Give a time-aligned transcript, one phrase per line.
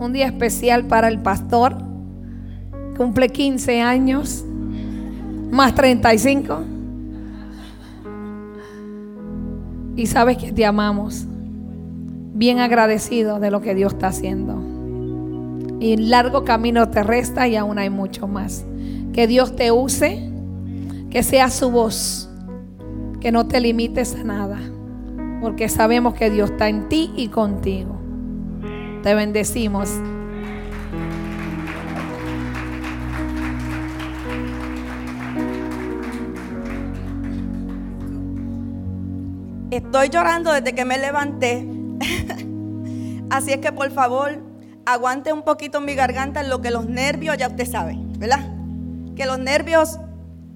[0.00, 1.76] un día especial para el pastor.
[2.96, 4.44] Cumple 15 años,
[5.50, 6.64] más 35.
[9.96, 11.26] Y sabes que te amamos.
[12.34, 14.58] Bien agradecido de lo que Dios está haciendo.
[15.78, 18.64] Y largo camino te resta y aún hay mucho más.
[19.12, 20.30] Que Dios te use,
[21.10, 22.30] que sea su voz,
[23.20, 24.58] que no te limites a nada,
[25.40, 27.99] porque sabemos que Dios está en ti y contigo.
[29.02, 29.88] Te bendecimos.
[39.70, 41.66] Estoy llorando desde que me levanté.
[43.30, 44.42] Así es que por favor,
[44.84, 48.52] aguante un poquito mi garganta en lo que los nervios, ya usted sabe, ¿verdad?
[49.16, 49.98] Que los nervios,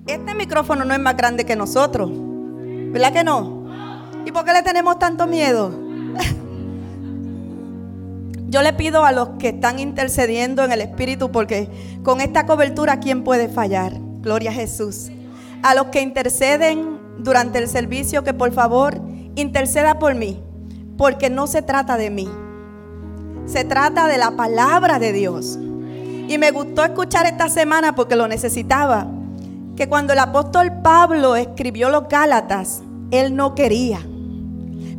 [0.07, 2.11] este micrófono no es más grande que nosotros.
[2.13, 3.65] ¿Verdad que no?
[4.27, 5.84] ¿Y por qué le tenemos tanto miedo?
[8.55, 11.69] Yo le pido a los que están intercediendo en el Espíritu, porque
[12.05, 13.95] con esta cobertura, ¿quién puede fallar?
[14.21, 15.11] Gloria a Jesús.
[15.65, 19.01] A los que interceden durante el servicio, que por favor
[19.35, 20.41] interceda por mí,
[20.97, 22.29] porque no se trata de mí,
[23.45, 25.59] se trata de la palabra de Dios.
[26.29, 29.09] Y me gustó escuchar esta semana porque lo necesitaba,
[29.75, 33.99] que cuando el apóstol Pablo escribió los Gálatas, él no quería,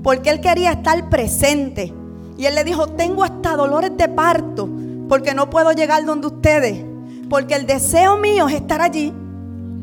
[0.04, 1.94] porque él quería estar presente.
[2.38, 4.70] Y él le dijo, tengo hasta dolores de parto,
[5.08, 6.84] porque no puedo llegar donde ustedes,
[7.30, 9.14] porque el deseo mío es estar allí,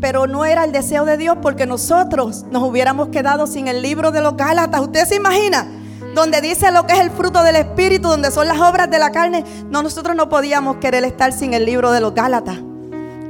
[0.01, 4.11] pero no era el deseo de Dios, porque nosotros nos hubiéramos quedado sin el libro
[4.11, 4.81] de los Gálatas.
[4.81, 5.67] ¿Usted se imagina?
[6.15, 9.13] Donde dice lo que es el fruto del Espíritu, donde son las obras de la
[9.13, 9.45] carne.
[9.71, 12.59] No, nosotros no podíamos querer estar sin el libro de los Gálatas.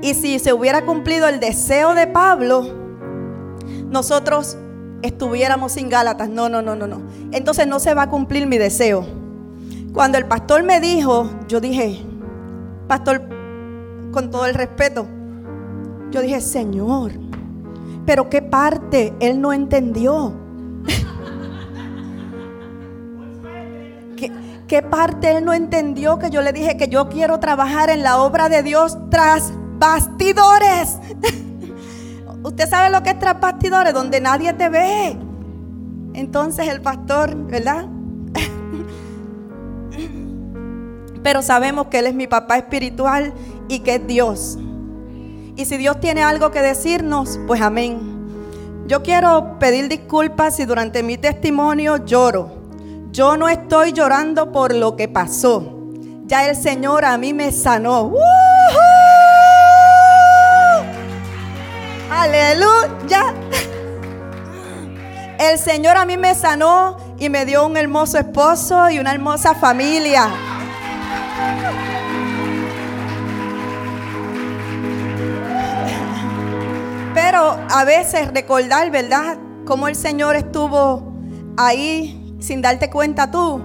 [0.01, 2.67] Y si se hubiera cumplido el deseo de Pablo,
[3.89, 4.57] nosotros
[5.03, 6.29] estuviéramos sin Gálatas.
[6.29, 7.03] No, no, no, no, no.
[7.33, 9.05] Entonces no se va a cumplir mi deseo.
[9.93, 12.01] Cuando el pastor me dijo, yo dije,
[12.89, 13.23] pastor,
[14.11, 15.07] con todo el respeto,
[16.11, 17.13] yo dije, Señor,
[18.07, 20.33] pero qué parte él no entendió.
[24.17, 24.33] ¿Qué,
[24.67, 28.19] ¿Qué parte él no entendió que yo le dije que yo quiero trabajar en la
[28.19, 30.99] obra de Dios tras bastidores?
[32.43, 35.17] Usted sabe lo que es tras bastidores, donde nadie te ve.
[36.15, 37.87] Entonces el pastor, ¿verdad?
[41.23, 43.33] Pero sabemos que Él es mi papá espiritual
[43.69, 44.59] y que es Dios.
[45.57, 48.01] Y si Dios tiene algo que decirnos, pues amén.
[48.87, 52.63] Yo quiero pedir disculpas si durante mi testimonio lloro.
[53.13, 55.79] Yo no estoy llorando por lo que pasó.
[56.25, 58.13] Ya el Señor a mí me sanó.
[62.15, 63.35] Aleluya.
[65.41, 69.55] El Señor a mí me sanó y me dio un hermoso esposo y una hermosa
[69.55, 70.29] familia.
[77.15, 79.39] Pero a veces recordar, ¿verdad?
[79.65, 81.15] Cómo el Señor estuvo
[81.57, 83.63] ahí sin darte cuenta tú.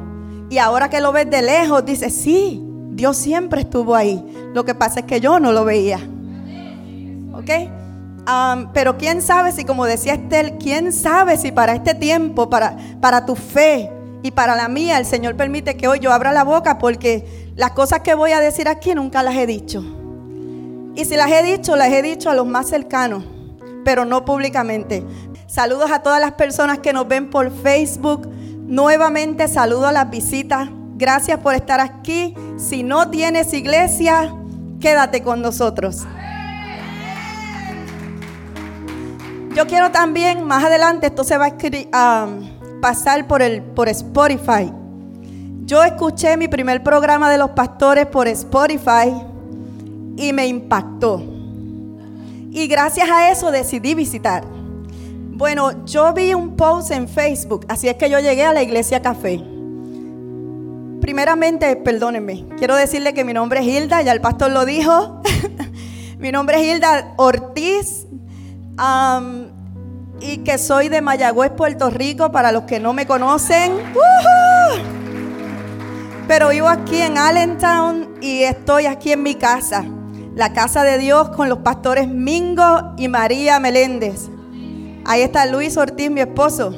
[0.49, 4.23] Y ahora que lo ves de lejos, dices, sí, Dios siempre estuvo ahí.
[4.53, 5.99] Lo que pasa es que yo no lo veía.
[7.33, 7.86] ¿Ok?
[8.27, 12.75] Um, pero quién sabe si, como decía Estel, quién sabe si para este tiempo, para,
[12.99, 13.89] para tu fe
[14.21, 17.71] y para la mía, el Señor permite que hoy yo abra la boca porque las
[17.71, 19.81] cosas que voy a decir aquí nunca las he dicho.
[20.95, 23.23] Y si las he dicho, las he dicho a los más cercanos,
[23.85, 25.05] pero no públicamente.
[25.47, 28.27] Saludos a todas las personas que nos ven por Facebook.
[28.27, 30.67] Nuevamente saludo a las visitas.
[30.97, 32.35] Gracias por estar aquí.
[32.57, 34.33] Si no tienes iglesia,
[34.81, 36.05] quédate con nosotros.
[39.57, 41.51] Yo quiero también, más adelante, esto se va
[41.91, 42.27] a
[42.79, 44.71] pasar por, el, por Spotify.
[45.65, 49.15] Yo escuché mi primer programa de los pastores por Spotify
[50.15, 51.23] y me impactó.
[52.51, 54.43] Y gracias a eso decidí visitar.
[54.45, 59.01] Bueno, yo vi un post en Facebook, así es que yo llegué a la iglesia
[59.01, 59.43] café.
[61.01, 65.23] Primeramente, perdónenme, quiero decirle que mi nombre es Hilda, ya el pastor lo dijo.
[66.19, 68.06] mi nombre es Hilda Ortiz
[70.19, 73.73] y que soy de Mayagüez, Puerto Rico, para los que no me conocen.
[76.27, 79.85] Pero vivo aquí en Allentown y estoy aquí en mi casa,
[80.35, 84.29] la casa de Dios con los pastores Mingo y María Meléndez.
[85.05, 86.71] Ahí está Luis Ortiz, mi esposo.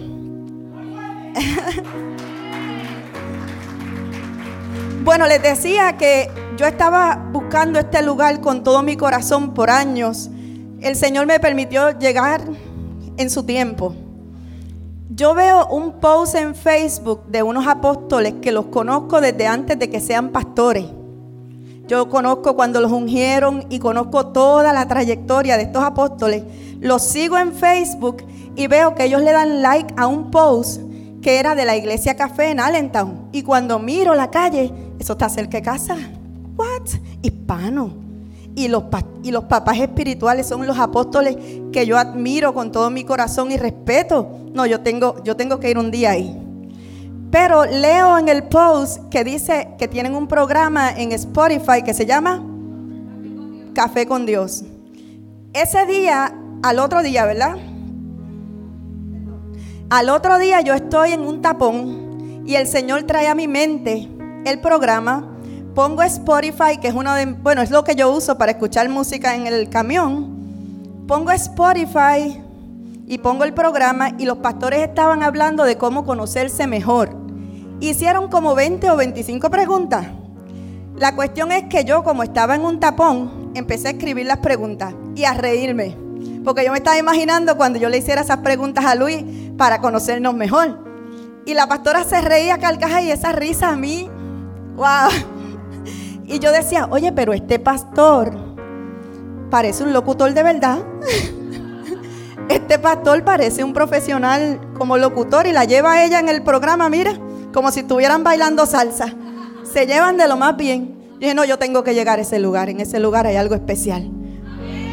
[5.04, 10.30] bueno, les decía que yo estaba buscando este lugar con todo mi corazón por años.
[10.82, 12.42] El Señor me permitió llegar
[13.18, 13.94] en su tiempo.
[15.10, 19.90] yo veo un post en Facebook de unos apóstoles que los conozco desde antes de
[19.90, 20.86] que sean pastores.
[21.88, 26.44] Yo conozco cuando los ungieron y conozco toda la trayectoria de estos apóstoles.
[26.80, 28.24] Los sigo en Facebook
[28.56, 30.82] y veo que ellos le dan like a un post
[31.22, 33.28] que era de la iglesia café en Allentown.
[33.34, 35.98] Y cuando miro la calle, eso está cerca de casa.
[36.56, 36.88] What?
[37.22, 38.09] Hispano
[38.60, 38.84] y los,
[39.24, 41.38] y los papás espirituales son los apóstoles
[41.72, 44.30] que yo admiro con todo mi corazón y respeto.
[44.54, 46.38] No, yo tengo, yo tengo que ir un día ahí.
[47.32, 52.06] Pero leo en el post que dice que tienen un programa en Spotify que se
[52.06, 52.44] llama
[53.74, 54.66] Café con Dios.
[55.54, 57.56] Ese día, al otro día, ¿verdad?
[59.90, 64.10] Al otro día yo estoy en un tapón y el Señor trae a mi mente
[64.46, 65.29] el programa
[65.80, 69.34] pongo Spotify, que es uno de, bueno, es lo que yo uso para escuchar música
[69.38, 71.06] en el camión.
[71.08, 72.44] Pongo Spotify
[73.08, 77.16] y pongo el programa y los pastores estaban hablando de cómo conocerse mejor.
[77.80, 80.08] Hicieron como 20 o 25 preguntas.
[80.98, 84.94] La cuestión es que yo, como estaba en un tapón, empecé a escribir las preguntas
[85.16, 85.96] y a reírme.
[86.44, 89.24] Porque yo me estaba imaginando cuando yo le hiciera esas preguntas a Luis
[89.58, 90.78] para conocernos mejor.
[91.46, 94.10] Y la pastora se reía carcaja y esa risa a mí,
[94.76, 95.39] wow,
[96.30, 98.38] y yo decía, oye, pero este pastor
[99.50, 100.80] parece un locutor de verdad.
[102.50, 106.90] Este pastor parece un profesional como locutor y la lleva a ella en el programa,
[106.90, 107.14] mira,
[107.54, 109.14] como si estuvieran bailando salsa.
[109.72, 110.98] Se llevan de lo más bien.
[111.14, 112.70] Yo dije, no, yo tengo que llegar a ese lugar.
[112.70, 114.10] En ese lugar hay algo especial.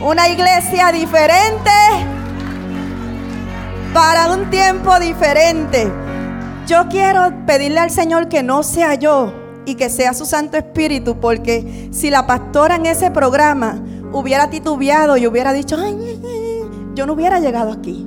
[0.03, 1.71] Una iglesia diferente
[3.95, 5.91] para un tiempo diferente.
[6.67, 11.21] Yo quiero pedirle al Señor que no sea yo y que sea su Santo Espíritu,
[11.21, 13.83] porque si la pastora en ese programa
[14.13, 16.19] hubiera titubeado y hubiera dicho, ay,
[16.95, 18.07] yo no hubiera llegado aquí.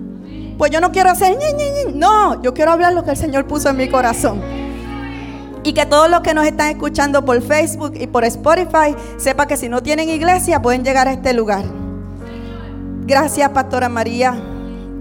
[0.58, 1.38] Pues yo no quiero hacer,
[1.94, 4.42] no, yo quiero hablar lo que el Señor puso en mi corazón.
[5.64, 9.58] Y que todos los que nos están escuchando por Facebook y por Spotify sepa que
[9.58, 11.64] si no tienen iglesia pueden llegar a este lugar.
[13.06, 14.36] Gracias, Pastora María.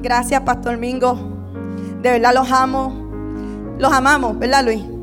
[0.02, 1.14] Gracias, Pastor Mingo.
[2.02, 3.06] De verdad los amo.
[3.78, 4.97] Los amamos, ¿verdad, Luis?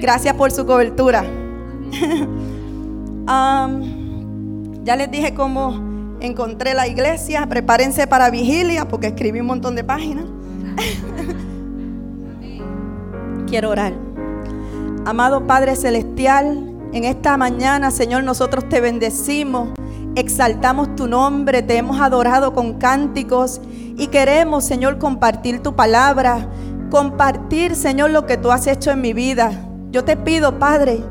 [0.00, 1.24] Gracias por su cobertura.
[4.84, 7.46] ya les dije cómo encontré la iglesia.
[7.48, 10.26] Prepárense para vigilia porque escribí un montón de páginas.
[13.46, 13.94] Quiero orar.
[15.04, 19.70] Amado Padre Celestial, en esta mañana, Señor, nosotros te bendecimos,
[20.16, 23.60] exaltamos tu nombre, te hemos adorado con cánticos
[23.96, 26.48] y queremos, Señor, compartir tu palabra,
[26.90, 29.67] compartir, Señor, lo que tú has hecho en mi vida.
[29.90, 31.02] Yo te pido, Padre,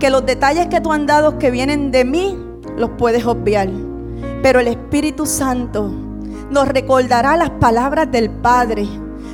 [0.00, 2.36] que los detalles que tú han dado que vienen de mí,
[2.76, 3.68] los puedes obviar.
[4.42, 5.90] Pero el Espíritu Santo
[6.50, 8.86] nos recordará las palabras del Padre.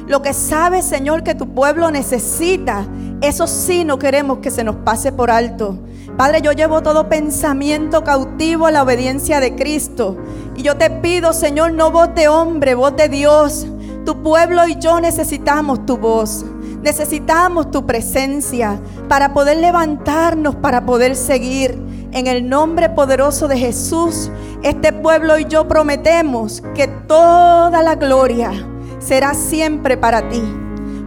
[0.07, 2.87] Lo que sabe, Señor, que tu pueblo necesita,
[3.21, 5.79] eso sí no queremos que se nos pase por alto.
[6.17, 10.19] Padre, yo llevo todo pensamiento cautivo a la obediencia de Cristo.
[10.57, 13.67] Y yo te pido, Señor, no voz de hombre, voz de Dios.
[14.05, 16.45] Tu pueblo y yo necesitamos tu voz.
[16.83, 21.79] Necesitamos tu presencia para poder levantarnos, para poder seguir.
[22.13, 24.33] En el nombre poderoso de Jesús,
[24.63, 28.51] este pueblo y yo prometemos que toda la gloria
[28.99, 30.43] será siempre para ti,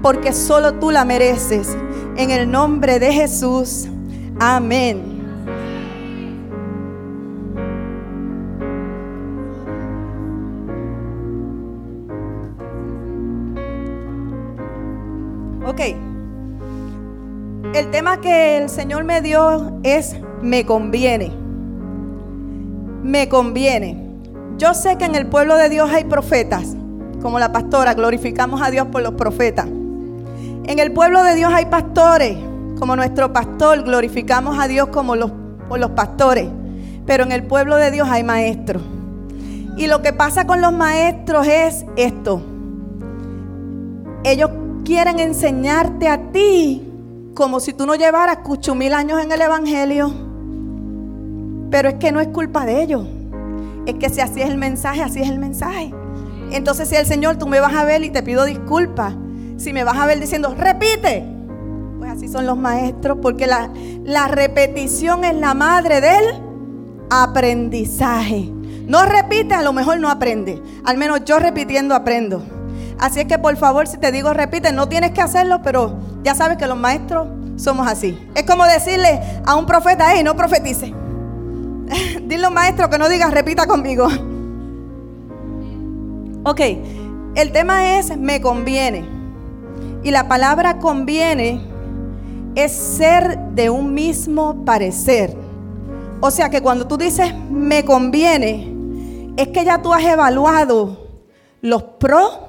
[0.01, 1.75] porque solo tú la mereces.
[2.15, 3.87] En el nombre de Jesús.
[4.39, 5.12] Amén.
[18.21, 21.31] Que el Señor me dio es me conviene.
[23.01, 23.97] Me conviene.
[24.57, 26.75] Yo sé que en el pueblo de Dios hay profetas,
[27.21, 29.65] como la pastora, glorificamos a Dios por los profetas.
[29.65, 32.37] En el pueblo de Dios hay pastores,
[32.77, 35.31] como nuestro pastor, glorificamos a Dios como los,
[35.67, 36.47] por los pastores.
[37.05, 38.83] Pero en el pueblo de Dios hay maestros.
[39.77, 42.41] Y lo que pasa con los maestros es esto.
[44.23, 44.51] Ellos
[44.85, 46.92] quieren enseñarte a ti
[47.33, 50.13] como si tú no llevaras cucho mil años en el Evangelio.
[51.71, 53.07] Pero es que no es culpa de ellos.
[53.85, 55.93] Es que si así es el mensaje, así es el mensaje.
[56.51, 59.15] Entonces si el Señor tú me vas a ver y te pido disculpas,
[59.57, 61.25] si me vas a ver diciendo, repite,
[61.97, 63.71] pues así son los maestros, porque la,
[64.03, 66.25] la repetición es la madre del
[67.09, 68.51] aprendizaje.
[68.85, 70.61] No repite, a lo mejor no aprende.
[70.83, 72.43] Al menos yo repitiendo aprendo.
[72.99, 76.35] Así es que por favor, si te digo repite, no tienes que hacerlo, pero ya
[76.35, 78.17] sabes que los maestros somos así.
[78.35, 80.93] Es como decirle a un profeta, hey, no profetice.
[82.23, 84.07] Dile a un maestro que no diga repita conmigo.
[86.45, 86.59] Ok,
[87.35, 89.05] el tema es me conviene.
[90.03, 91.61] Y la palabra conviene
[92.55, 95.35] es ser de un mismo parecer.
[96.19, 98.73] O sea que cuando tú dices me conviene,
[99.37, 101.07] es que ya tú has evaluado
[101.61, 102.39] los pros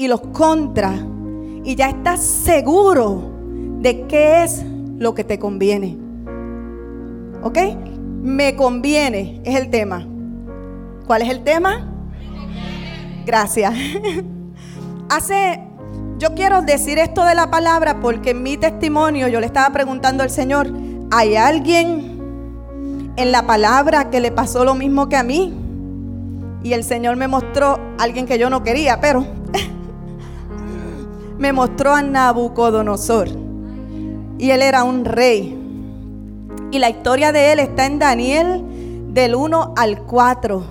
[0.00, 0.94] y los contras
[1.64, 3.32] y ya estás seguro
[3.80, 4.64] de qué es
[4.96, 5.98] lo que te conviene.
[7.42, 7.58] ¿Ok?
[8.22, 10.06] Me conviene es el tema.
[11.04, 11.92] ¿Cuál es el tema?
[13.26, 13.74] Gracias.
[15.10, 15.64] Hace,
[16.18, 20.22] yo quiero decir esto de la palabra porque en mi testimonio yo le estaba preguntando
[20.22, 20.70] al Señor,
[21.10, 25.52] ¿hay alguien en la palabra que le pasó lo mismo que a mí?
[26.62, 29.37] Y el Señor me mostró a alguien que yo no quería, pero
[31.38, 33.28] me mostró a Nabucodonosor.
[34.38, 35.56] Y él era un rey.
[36.70, 38.64] Y la historia de él está en Daniel
[39.12, 40.62] del 1 al 4.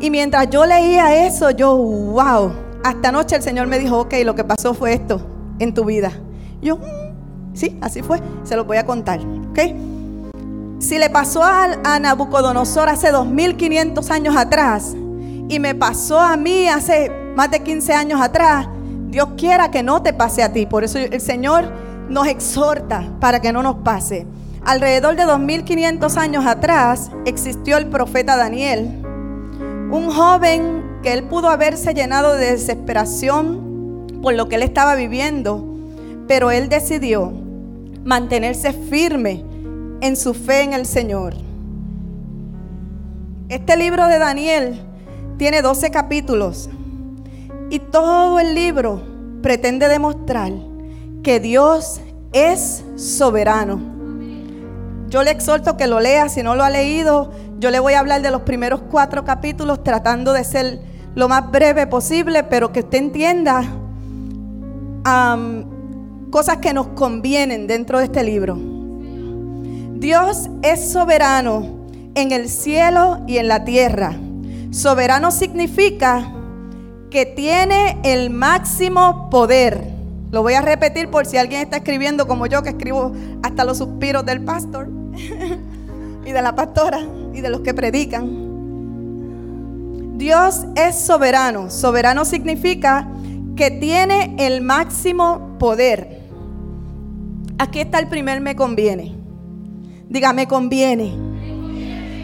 [0.00, 2.52] Y mientras yo leía eso, yo, wow,
[2.84, 5.20] hasta anoche el Señor me dijo, ok, lo que pasó fue esto
[5.58, 6.12] en tu vida.
[6.60, 9.58] yo, mm, sí, así fue, se lo voy a contar, ok.
[10.78, 14.94] Si le pasó a, a Nabucodonosor hace 2500 años atrás
[15.48, 18.66] y me pasó a mí hace más de 15 años atrás,
[19.14, 20.66] Dios quiera que no te pase a ti.
[20.66, 21.70] Por eso el Señor
[22.08, 24.26] nos exhorta para que no nos pase.
[24.64, 29.02] Alrededor de 2500 años atrás existió el profeta Daniel,
[29.92, 35.64] un joven que él pudo haberse llenado de desesperación por lo que él estaba viviendo,
[36.26, 37.32] pero él decidió
[38.02, 39.44] mantenerse firme
[40.00, 41.34] en su fe en el Señor.
[43.48, 44.80] Este libro de Daniel
[45.38, 46.68] tiene 12 capítulos.
[47.74, 49.02] Y todo el libro
[49.42, 50.52] pretende demostrar
[51.24, 52.00] que Dios
[52.32, 53.80] es soberano.
[55.08, 57.98] Yo le exhorto que lo lea, si no lo ha leído, yo le voy a
[57.98, 60.82] hablar de los primeros cuatro capítulos tratando de ser
[61.16, 63.64] lo más breve posible, pero que usted entienda
[66.30, 68.56] cosas que nos convienen dentro de este libro.
[69.96, 74.14] Dios es soberano en el cielo y en la tierra.
[74.70, 76.33] Soberano significa
[77.14, 79.80] que tiene el máximo poder.
[80.32, 83.12] Lo voy a repetir por si alguien está escribiendo como yo, que escribo
[83.44, 84.88] hasta los suspiros del pastor
[86.26, 88.42] y de la pastora y de los que predican.
[90.18, 91.70] Dios es soberano.
[91.70, 93.08] Soberano significa
[93.54, 96.20] que tiene el máximo poder.
[97.58, 99.14] Aquí está el primer me conviene.
[100.08, 101.16] Diga, me conviene.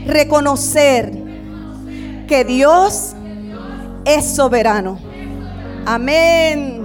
[0.05, 1.13] Reconocer
[2.27, 3.15] que Dios
[4.05, 4.99] es soberano.
[5.87, 6.81] Amén.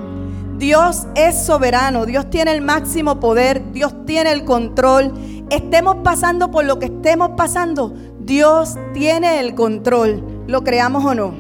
[0.57, 5.13] Dios es soberano, Dios tiene el máximo poder, Dios tiene el control.
[5.49, 11.33] Estemos pasando por lo que estemos pasando, Dios tiene el control, lo creamos o no.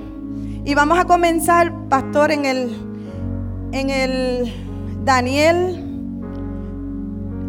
[0.65, 2.75] Y vamos a comenzar, pastor, en el
[3.71, 4.53] en el
[5.03, 5.85] Daniel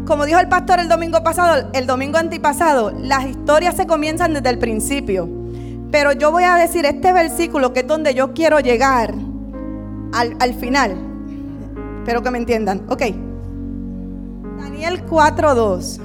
[0.06, 4.50] como dijo el pastor el domingo pasado, el domingo antipasado, las historias se comienzan desde
[4.50, 5.28] el principio.
[5.98, 9.14] Pero yo voy a decir este versículo que es donde yo quiero llegar
[10.12, 10.94] al, final.
[12.00, 12.82] Espero que me entiendan.
[12.90, 13.00] Ok.
[14.58, 16.00] Daniel 4.2.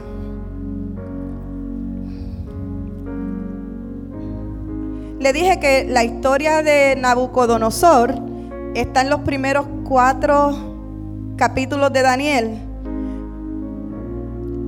[5.20, 8.16] Le dije que la historia de Nabucodonosor
[8.74, 10.56] está en los primeros cuatro
[11.36, 12.62] capítulos de Daniel.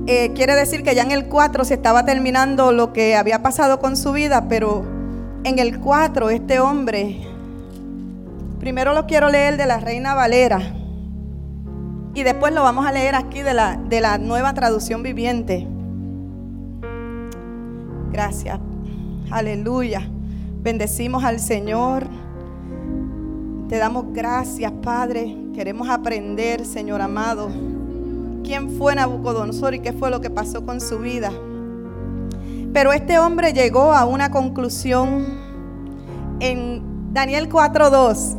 [0.06, 3.80] Eh, quiere decir que ya en el 4 se estaba terminando lo que había pasado
[3.80, 4.93] con su vida, pero
[5.44, 7.20] en el 4, este hombre,
[8.58, 10.60] primero lo quiero leer de la Reina Valera
[12.14, 15.68] y después lo vamos a leer aquí de la, de la nueva traducción viviente.
[18.10, 18.58] Gracias.
[19.30, 20.08] Aleluya.
[20.62, 22.06] Bendecimos al Señor.
[23.68, 25.36] Te damos gracias, Padre.
[25.54, 27.50] Queremos aprender, Señor amado,
[28.44, 31.32] quién fue Nabucodonosor y qué fue lo que pasó con su vida.
[32.74, 35.24] Pero este hombre llegó a una conclusión
[36.40, 38.34] en Daniel 4:2.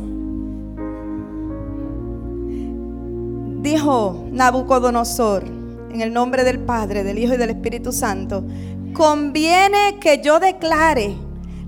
[3.62, 5.44] Dijo Nabucodonosor,
[5.90, 8.44] en el nombre del Padre, del Hijo y del Espíritu Santo,
[8.92, 11.16] conviene que yo declare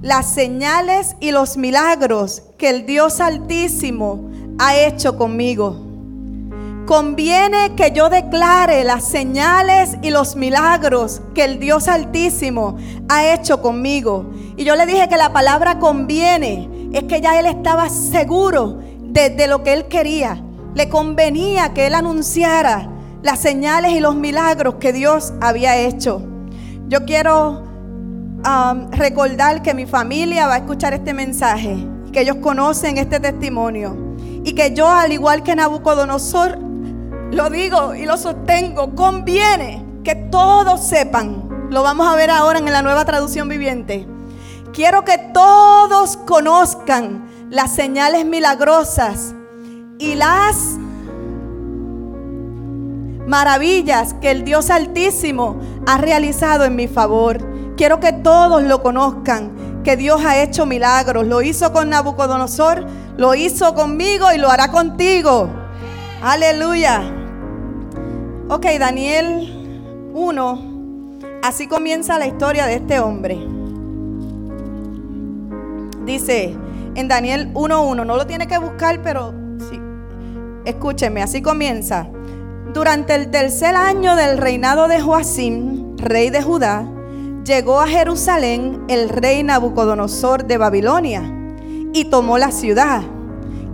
[0.02, 5.87] las señales y los milagros que el Dios Altísimo ha hecho conmigo
[6.88, 12.78] Conviene que yo declare las señales y los milagros que el Dios Altísimo
[13.10, 14.30] ha hecho conmigo.
[14.56, 19.46] Y yo le dije que la palabra conviene es que ya él estaba seguro de,
[19.46, 20.42] lo que él quería.
[20.74, 22.88] Le convenía que él anunciara
[23.22, 26.22] las señales y los milagros que Dios había hecho.
[26.88, 27.64] Yo quiero
[28.46, 31.76] um, recordar que mi familia va a escuchar este mensaje,
[32.14, 36.67] que ellos conocen este testimonio Y que yo, al igual que Nabucodonosor,
[37.30, 42.70] lo digo y lo sostengo, conviene que todos sepan, lo vamos a ver ahora en
[42.72, 44.06] la nueva traducción viviente,
[44.72, 49.34] quiero que todos conozcan las señales milagrosas
[49.98, 50.76] y las
[53.26, 57.38] maravillas que el Dios Altísimo ha realizado en mi favor.
[57.76, 61.26] Quiero que todos lo conozcan, que Dios ha hecho milagros.
[61.26, 65.48] Lo hizo con Nabucodonosor, lo hizo conmigo y lo hará contigo.
[66.22, 67.17] Aleluya.
[68.50, 70.58] Ok, Daniel 1.
[71.42, 73.38] Así comienza la historia de este hombre.
[76.06, 76.56] Dice
[76.94, 79.34] en Daniel 1.1, no lo tiene que buscar, pero
[79.70, 79.78] sí.
[80.64, 82.08] Escúcheme, así comienza.
[82.72, 86.88] Durante el tercer año del reinado de Joacim, rey de Judá,
[87.44, 91.22] llegó a Jerusalén el rey Nabucodonosor de Babilonia
[91.92, 93.02] y tomó la ciudad,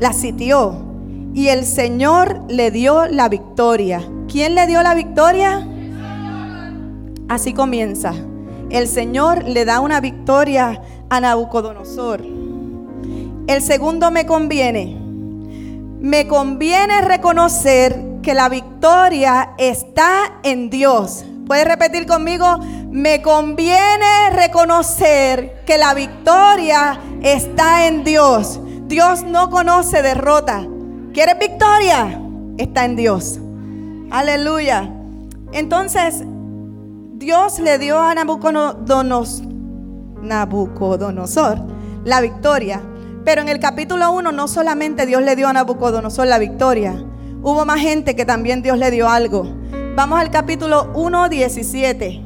[0.00, 0.93] la sitió
[1.34, 4.08] y el Señor le dio la victoria.
[4.30, 5.66] ¿Quién le dio la victoria?
[7.28, 8.14] Así comienza.
[8.70, 12.24] El Señor le da una victoria a Nabucodonosor.
[13.46, 14.96] El segundo me conviene.
[16.00, 21.24] Me conviene reconocer que la victoria está en Dios.
[21.46, 22.58] ¿Puedes repetir conmigo?
[22.90, 28.60] Me conviene reconocer que la victoria está en Dios.
[28.86, 30.66] Dios no conoce derrota.
[31.14, 32.20] ¿Quieres victoria?
[32.58, 33.38] Está en Dios.
[34.10, 34.90] Aleluya.
[35.52, 36.24] Entonces,
[37.14, 39.44] Dios le dio a Nabucodonosor
[42.04, 42.82] la victoria.
[43.24, 47.00] Pero en el capítulo 1 no solamente Dios le dio a Nabucodonosor la victoria,
[47.46, 49.46] Hubo más gente que también Dios le dio algo.
[49.94, 52.22] Vamos al capítulo 1, 17.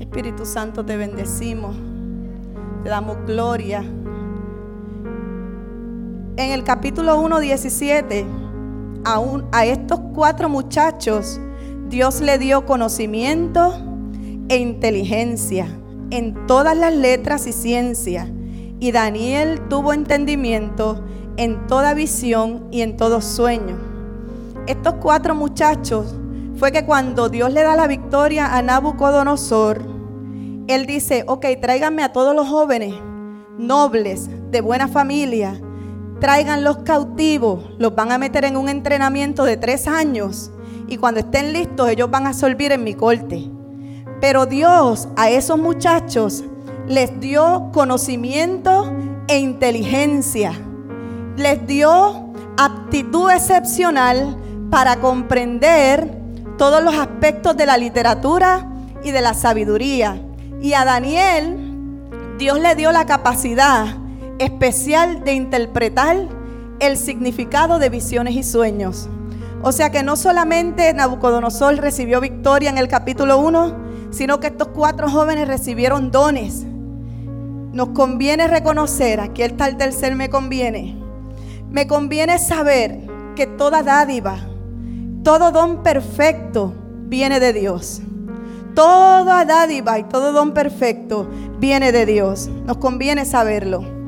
[0.00, 1.76] Espíritu Santo, te bendecimos.
[2.82, 3.84] Te damos gloria.
[6.40, 8.24] En el capítulo 1, 17,
[9.04, 11.38] a, estos cuatro muchachos,
[11.90, 13.74] Dios le dio conocimiento
[14.48, 15.66] e inteligencia
[16.10, 18.32] en todas las letras y ciencia.
[18.80, 21.04] Y Daniel tuvo entendimiento
[21.36, 23.76] en toda visión y en todo sueño.
[24.66, 26.14] Estos cuatro muchachos
[26.56, 29.82] fue que cuando Dios le da la victoria a Nabucodonosor,
[30.68, 32.94] él dice, ok, tráiganme a todos los jóvenes,
[33.58, 35.60] nobles, de buena familia,
[36.20, 40.50] traigan los cautivos, los van a meter en un entrenamiento de tres años
[40.86, 43.48] y cuando estén listos ellos van a servir en mi corte.
[44.20, 46.44] Pero Dios a esos muchachos
[46.86, 48.92] les dio conocimiento
[49.28, 50.52] e inteligencia
[51.40, 54.36] les dio aptitud excepcional
[54.70, 56.08] para comprender
[56.58, 58.66] todos los aspectos de la literatura
[59.02, 60.20] y de la sabiduría.
[60.60, 61.56] Y a Daniel,
[62.38, 63.86] Dios le dio la capacidad
[64.40, 66.16] especial de interpretar
[66.80, 69.08] el significado de visiones y sueños.
[69.62, 73.76] O sea que no solamente Nabucodonosor recibió victoria en el capítulo 1,
[74.10, 76.64] sino que estos cuatro jóvenes recibieron dones.
[77.72, 80.96] Nos conviene reconocer, aquí está el tercer me conviene,
[81.70, 84.38] me conviene saber que toda dádiva,
[85.22, 86.72] todo don perfecto
[87.04, 88.00] viene de Dios.
[88.74, 92.48] Toda dádiva y todo don perfecto viene de Dios.
[92.64, 93.99] Nos conviene saberlo.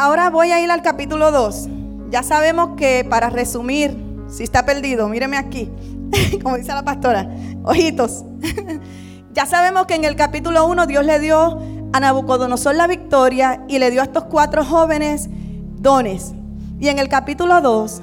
[0.00, 1.68] Ahora voy a ir al capítulo 2.
[2.08, 3.94] Ya sabemos que para resumir,
[4.30, 5.70] si está perdido, míreme aquí,
[6.42, 7.28] como dice la pastora,
[7.64, 8.24] ojitos.
[9.34, 11.58] ya sabemos que en el capítulo 1 Dios le dio
[11.92, 15.28] a Nabucodonosor la victoria y le dio a estos cuatro jóvenes
[15.76, 16.32] dones.
[16.78, 18.00] Y en el capítulo 2,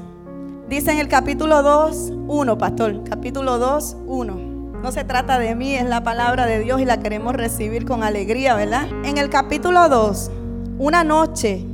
[0.70, 4.36] dice en el capítulo 2, 1, pastor, capítulo 2, 1.
[4.84, 8.04] No se trata de mí, es la palabra de Dios y la queremos recibir con
[8.04, 8.88] alegría, ¿verdad?
[9.04, 10.30] En el capítulo 2,
[10.78, 11.66] una noche,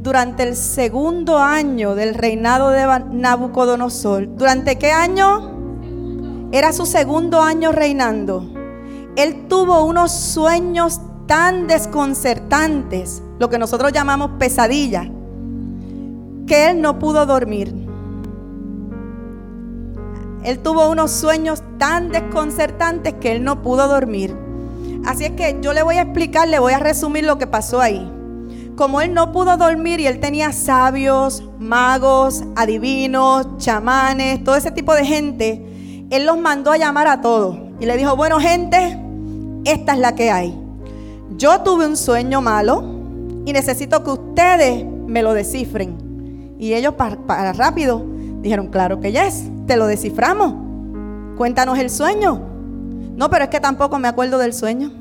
[0.00, 6.48] durante el segundo año del reinado de Nabucodonosor, ¿durante qué año?
[6.52, 8.48] Era su segundo año reinando.
[9.16, 15.10] Él tuvo unos sueños tan desconcertantes, lo que nosotros llamamos pesadilla,
[16.46, 17.74] que él no pudo dormir.
[20.44, 24.34] Él tuvo unos sueños tan desconcertantes que él no pudo dormir.
[25.04, 27.80] Así es que yo le voy a explicar, le voy a resumir lo que pasó
[27.80, 28.10] ahí.
[28.78, 34.94] Como él no pudo dormir y él tenía sabios, magos, adivinos, chamanes, todo ese tipo
[34.94, 37.58] de gente, él los mandó a llamar a todos.
[37.80, 38.96] Y le dijo, bueno gente,
[39.64, 40.56] esta es la que hay.
[41.36, 42.84] Yo tuve un sueño malo
[43.44, 46.54] y necesito que ustedes me lo descifren.
[46.60, 48.06] Y ellos para, rápido
[48.42, 50.54] dijeron, claro que yes, te lo desciframos.
[51.36, 52.40] Cuéntanos el sueño.
[53.16, 54.92] No, pero es que tampoco me acuerdo del sueño.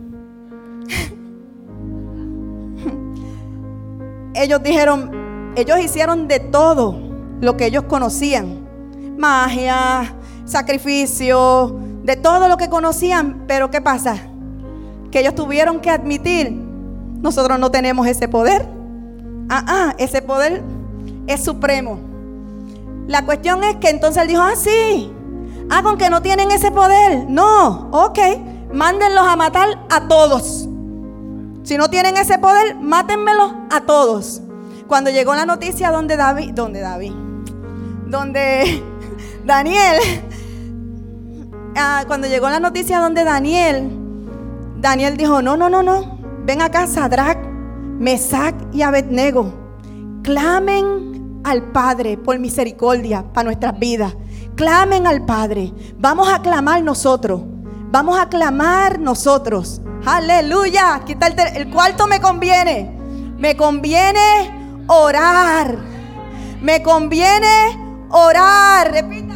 [4.38, 5.12] Ellos dijeron,
[5.56, 6.96] ellos hicieron de todo
[7.42, 8.68] lo que ellos conocían.
[9.18, 13.46] Magia, sacrificio, de todo lo que conocían.
[13.48, 14.18] Pero ¿qué pasa?
[15.12, 18.68] Que ellos tuvieron que admitir, nosotros no tenemos ese poder.
[19.50, 20.64] Ah, ah, ese poder
[21.26, 22.00] es supremo.
[23.08, 25.12] La cuestión es que entonces él dijo, ah, sí,
[25.70, 27.26] ah, con que no tienen ese poder.
[27.28, 28.20] No, ok,
[28.72, 30.67] mándenlos a matar a todos.
[31.68, 34.42] Si no tienen ese poder, mátenmelos a todos.
[34.88, 37.12] Cuando llegó la noticia donde David, donde David,
[38.06, 38.82] donde
[39.46, 39.98] Daniel,
[41.76, 43.92] ah, cuando llegó la noticia donde Daniel,
[44.80, 47.38] Daniel dijo, no, no, no, no, ven acá, Sadrach,
[48.00, 49.54] Mesach y Abednego,
[50.24, 54.16] clamen al Padre por misericordia para nuestras vidas.
[54.56, 55.74] Clamen al Padre.
[55.98, 57.42] Vamos a clamar nosotros.
[57.92, 59.82] Vamos a clamar nosotros.
[60.08, 61.02] Aleluya.
[61.06, 62.90] Quita el, el cuarto me conviene.
[63.38, 65.78] Me conviene orar.
[66.62, 68.90] Me conviene orar.
[68.90, 69.36] Repita.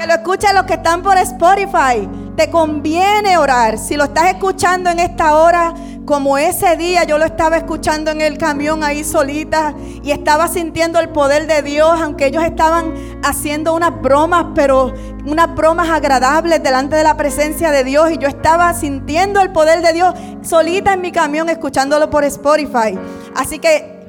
[0.00, 2.08] Que lo escuchen los que están por Spotify.
[2.36, 3.78] Te conviene orar.
[3.78, 5.72] Si lo estás escuchando en esta hora,
[6.08, 11.00] como ese día yo lo estaba escuchando en el camión ahí solita y estaba sintiendo
[11.00, 14.94] el poder de Dios, aunque ellos estaban haciendo unas bromas, pero
[15.26, 19.82] unas bromas agradables delante de la presencia de Dios y yo estaba sintiendo el poder
[19.82, 22.98] de Dios solita en mi camión escuchándolo por Spotify.
[23.36, 24.00] Así que,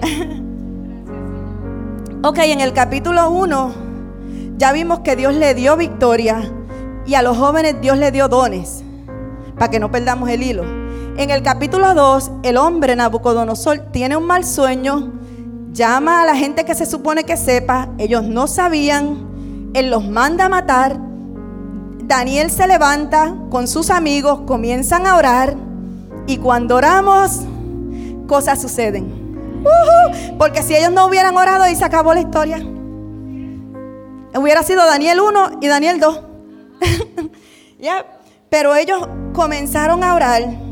[2.22, 3.74] ok, en el capítulo 1
[4.56, 6.50] ya vimos que Dios le dio victoria
[7.04, 8.82] y a los jóvenes Dios le dio dones,
[9.58, 10.85] para que no perdamos el hilo.
[11.18, 15.14] En el capítulo 2, el hombre Nabucodonosor tiene un mal sueño,
[15.72, 20.44] llama a la gente que se supone que sepa, ellos no sabían, él los manda
[20.44, 21.00] a matar.
[22.02, 25.56] Daniel se levanta con sus amigos, comienzan a orar
[26.26, 27.40] y cuando oramos,
[28.26, 29.24] cosas suceden.
[30.38, 32.58] porque si ellos no hubieran orado y se acabó la historia,
[34.34, 36.20] hubiera sido Daniel 1 y Daniel 2.
[38.50, 40.65] Pero ellos comenzaron a orar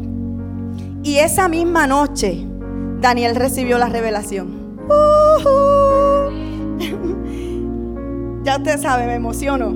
[1.04, 2.44] y esa misma noche
[3.00, 4.78] Daniel recibió la revelación.
[8.42, 9.74] ya usted sabe, me emociono.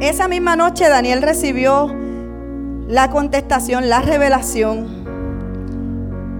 [0.00, 1.92] Esa misma noche Daniel recibió
[2.86, 4.86] la contestación, la revelación.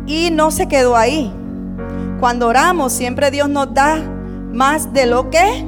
[0.07, 1.33] Y no se quedó ahí.
[2.21, 3.97] Cuando oramos, siempre Dios nos da
[4.53, 5.67] más de lo que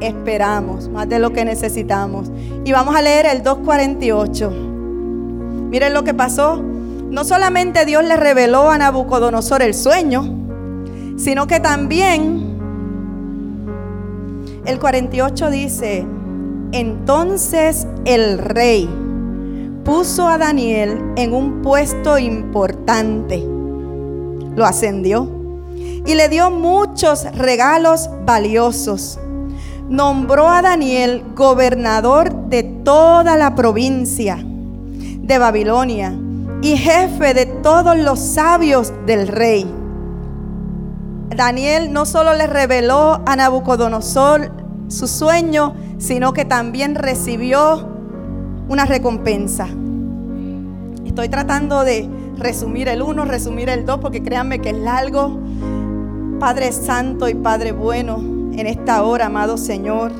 [0.00, 2.30] esperamos, más de lo que necesitamos.
[2.64, 4.50] Y vamos a leer el 248.
[5.70, 6.62] Miren lo que pasó
[7.12, 10.24] no solamente Dios le reveló a Nabucodonosor el sueño,
[11.18, 12.56] sino que también
[14.64, 16.06] el 48 dice,
[16.72, 18.88] entonces el rey
[19.84, 23.44] puso a Daniel en un puesto importante,
[24.56, 25.28] lo ascendió
[26.06, 29.20] y le dio muchos regalos valiosos.
[29.86, 36.16] Nombró a Daniel gobernador de toda la provincia de Babilonia
[36.62, 39.66] y jefe de todos los sabios del rey.
[41.36, 44.52] Daniel no solo le reveló a Nabucodonosor
[44.86, 47.88] su sueño, sino que también recibió
[48.68, 49.66] una recompensa.
[51.04, 55.40] Estoy tratando de resumir el uno, resumir el dos, porque créanme que es largo.
[56.38, 60.12] Padre Santo y Padre bueno, en esta hora, amado Señor,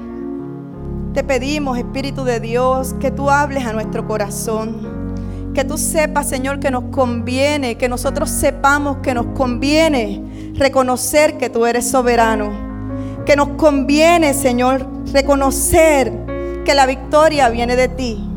[1.14, 5.02] te pedimos, Espíritu de Dios, que tú hables a nuestro corazón.
[5.55, 11.51] Que tú sepas, Señor, que nos conviene, que nosotros sepamos que nos conviene reconocer que
[11.51, 12.51] tú eres soberano.
[13.27, 16.12] Que nos conviene, Señor, reconocer
[16.65, 18.29] que la victoria viene de ti.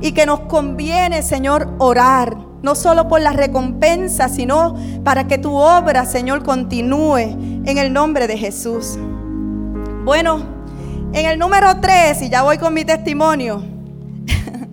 [0.00, 5.54] Y que nos conviene, Señor, orar, no solo por la recompensa, sino para que tu
[5.54, 7.18] obra, Señor, continúe
[7.64, 8.98] en el nombre de Jesús.
[10.04, 10.44] Bueno,
[11.12, 13.62] en el número 3, y ya voy con mi testimonio.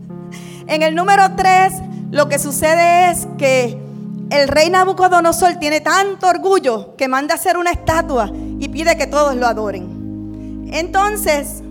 [0.66, 1.74] En el número 3,
[2.14, 3.82] lo que sucede es que
[4.30, 9.36] el rey Nabucodonosor tiene tanto orgullo que manda hacer una estatua y pide que todos
[9.36, 10.70] lo adoren.
[10.72, 11.64] Entonces,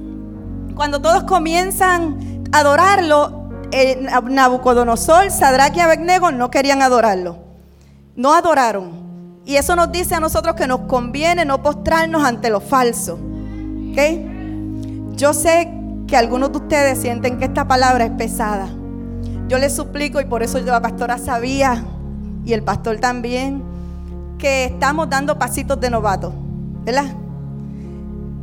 [0.75, 7.39] cuando todos comienzan a adorarlo, eh, Nabucodonosor, Sadrach y Abednego no querían adorarlo.
[8.17, 9.41] No adoraron.
[9.45, 13.17] Y eso nos dice a nosotros que nos conviene no postrarnos ante lo falso.
[15.15, 15.73] Yo sé
[16.09, 18.82] que algunos de ustedes sienten que esta palabra es pesada.
[19.53, 21.85] Yo les suplico, y por eso la pastora sabía,
[22.43, 23.63] y el pastor también,
[24.39, 26.33] que estamos dando pasitos de novato,
[26.87, 27.15] ¿verdad?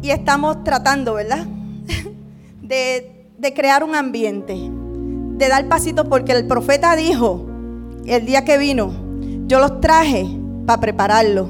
[0.04, 1.48] Y estamos tratando, ¿verdad?
[2.62, 7.44] De, de crear un ambiente, de dar pasitos, porque el profeta dijo,
[8.06, 8.92] el día que vino,
[9.48, 10.28] yo los traje
[10.68, 11.50] para prepararlo.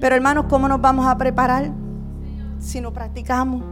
[0.00, 1.70] Pero hermanos, ¿cómo nos vamos a preparar
[2.58, 3.62] si no practicamos?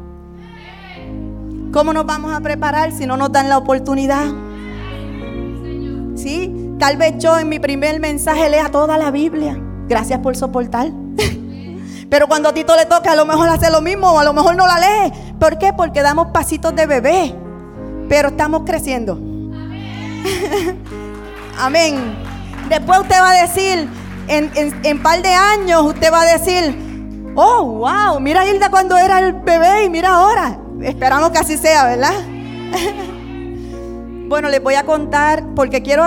[1.73, 4.48] ¿Cómo nos vamos a preparar si no nos dan la oportunidad?
[6.19, 9.57] Sí, tal vez yo en mi primer mensaje lea toda la Biblia.
[9.87, 10.89] Gracias por soportar.
[12.11, 14.57] Pero cuando a Tito le toca, a lo mejor hace lo mismo a lo mejor
[14.57, 15.13] no la lee.
[15.39, 15.73] ¿Por qué?
[15.73, 17.33] Porque damos pasitos de bebé.
[18.09, 19.15] Pero estamos creciendo.
[21.59, 22.17] Amén.
[22.69, 23.89] Después usted va a decir,
[24.27, 24.51] en,
[24.83, 26.77] en, par de años, usted va a decir,
[27.37, 30.59] oh, wow, mira Hilda cuando era el bebé y mira ahora.
[30.83, 32.15] Esperamos que así sea, ¿verdad?
[34.29, 36.05] bueno, les voy a contar, porque quiero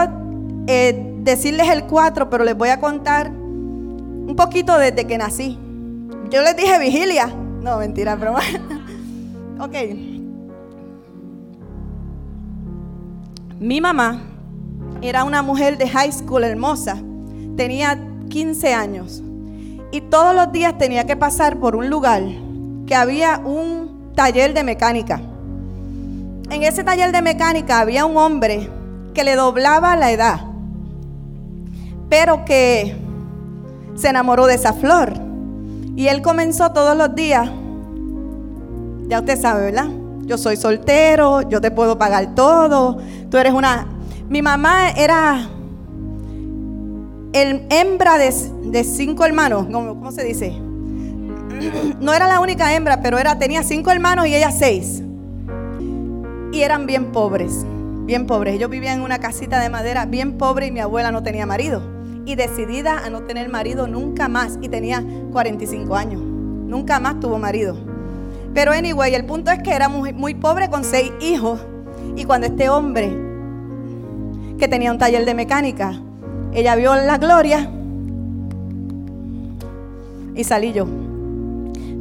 [0.68, 5.58] eh, decirles el 4, pero les voy a contar un poquito desde que nací.
[6.30, 7.28] Yo les dije vigilia.
[7.62, 8.40] No, mentira, broma.
[9.60, 9.76] ok.
[13.60, 14.22] Mi mamá
[15.02, 16.98] era una mujer de high school hermosa.
[17.58, 19.22] Tenía 15 años.
[19.92, 22.24] Y todos los días tenía que pasar por un lugar
[22.88, 25.22] que había un taller de mecánica.
[26.50, 28.70] En ese taller de mecánica había un hombre
[29.14, 30.42] que le doblaba la edad,
[32.10, 32.96] pero que
[33.96, 35.14] se enamoró de esa flor.
[35.96, 37.50] Y él comenzó todos los días,
[39.08, 39.88] ya usted sabe, ¿verdad?
[40.22, 42.98] Yo soy soltero, yo te puedo pagar todo,
[43.30, 43.88] tú eres una...
[44.30, 45.50] Mi mamá era
[47.34, 50.54] el hembra de, cinco hermanos, ¿cómo, se dice?
[52.00, 55.04] No era la única hembra, pero era, tenía cinco hermanos y ella seis.
[56.52, 57.66] Y eran bien pobres,
[58.06, 58.56] bien pobres.
[58.56, 61.82] Ellos vivían en una casita de madera bien pobre y mi abuela no tenía marido
[62.26, 64.58] y decidida a no tener marido nunca más.
[64.62, 66.22] Y tenía 45 años.
[66.22, 67.76] Nunca más tuvo marido.
[68.54, 71.60] Pero anyway, el punto es que era muy, muy pobre con seis hijos.
[72.16, 73.16] Y cuando este hombre,
[74.58, 76.02] que tenía un taller de mecánica,
[76.54, 77.70] ella vio la gloria
[80.36, 80.86] y salí yo.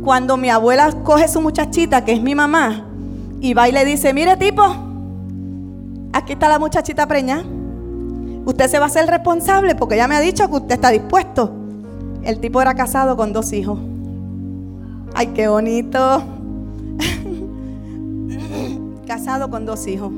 [0.02, 2.89] Cuando mi abuela coge su muchachita, que es mi mamá,
[3.40, 4.62] y va y le dice, mire tipo,
[6.12, 7.44] aquí está la muchachita preñada
[8.44, 11.52] Usted se va a hacer responsable porque ya me ha dicho que usted está dispuesto.
[12.22, 13.78] El tipo era casado con dos hijos.
[15.14, 16.22] Ay, qué bonito.
[19.06, 20.10] casado con dos hijos.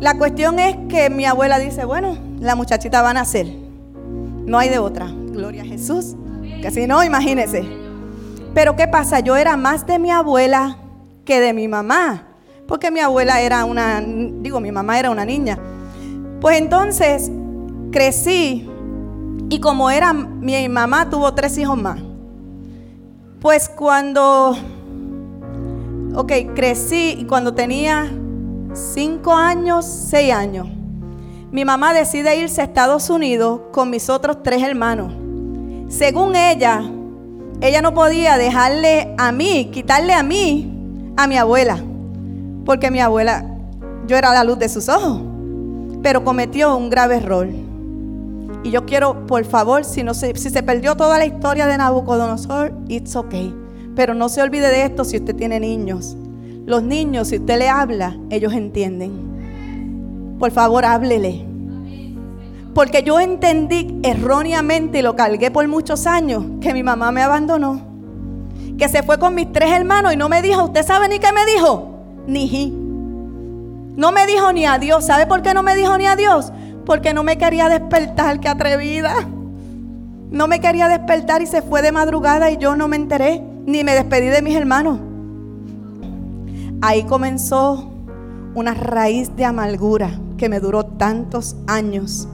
[0.00, 3.46] La cuestión es que mi abuela dice, bueno, la muchachita va a nacer.
[4.44, 5.06] No hay de otra.
[5.06, 6.16] Gloria a Jesús.
[6.60, 7.64] Que si no, imagínese.
[8.52, 9.20] Pero ¿qué pasa?
[9.20, 10.78] Yo era más de mi abuela
[11.24, 12.28] que de mi mamá.
[12.66, 15.58] Porque mi abuela era una, digo, mi mamá era una niña.
[16.40, 17.30] Pues entonces
[17.92, 18.68] crecí
[19.50, 22.00] y como era mi mamá tuvo tres hijos más.
[23.40, 24.56] Pues cuando,
[26.14, 28.10] ok, crecí y cuando tenía
[28.72, 30.66] cinco años, seis años,
[31.50, 35.12] mi mamá decide irse a Estados Unidos con mis otros tres hermanos.
[35.88, 36.82] Según ella,
[37.60, 40.73] ella no podía dejarle a mí, quitarle a mí,
[41.16, 41.78] a mi abuela,
[42.64, 43.44] porque mi abuela,
[44.06, 45.34] yo era la luz de sus ojos
[46.04, 47.48] pero cometió un grave error.
[48.62, 51.78] Y yo quiero, por favor, si, no se, si se perdió toda la historia de
[51.78, 53.54] Nabucodonosor, it's okay.
[53.96, 56.14] Pero no se olvide de esto si usted tiene niños.
[56.66, 60.36] Los niños, si usted le habla, ellos entienden.
[60.38, 61.46] Por favor, háblele.
[62.74, 67.93] Porque yo entendí erróneamente y lo cargué por muchos años que mi mamá me abandonó.
[68.78, 71.32] Que se fue con mis tres hermanos y no me dijo, ¿usted sabe ni qué
[71.32, 71.90] me dijo?
[72.26, 72.84] Ni
[73.96, 75.06] no me dijo ni adiós.
[75.06, 76.52] ¿Sabe por qué no me dijo ni adiós?
[76.84, 79.14] Porque no me quería despertar, qué atrevida.
[80.30, 83.84] No me quería despertar y se fue de madrugada y yo no me enteré, ni
[83.84, 84.98] me despedí de mis hermanos.
[86.82, 87.90] Ahí comenzó
[88.54, 92.28] una raíz de amargura que me duró tantos años.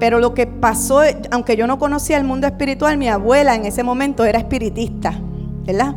[0.00, 3.82] Pero lo que pasó, aunque yo no conocía el mundo espiritual, mi abuela en ese
[3.82, 5.18] momento era espiritista,
[5.66, 5.94] ¿verdad?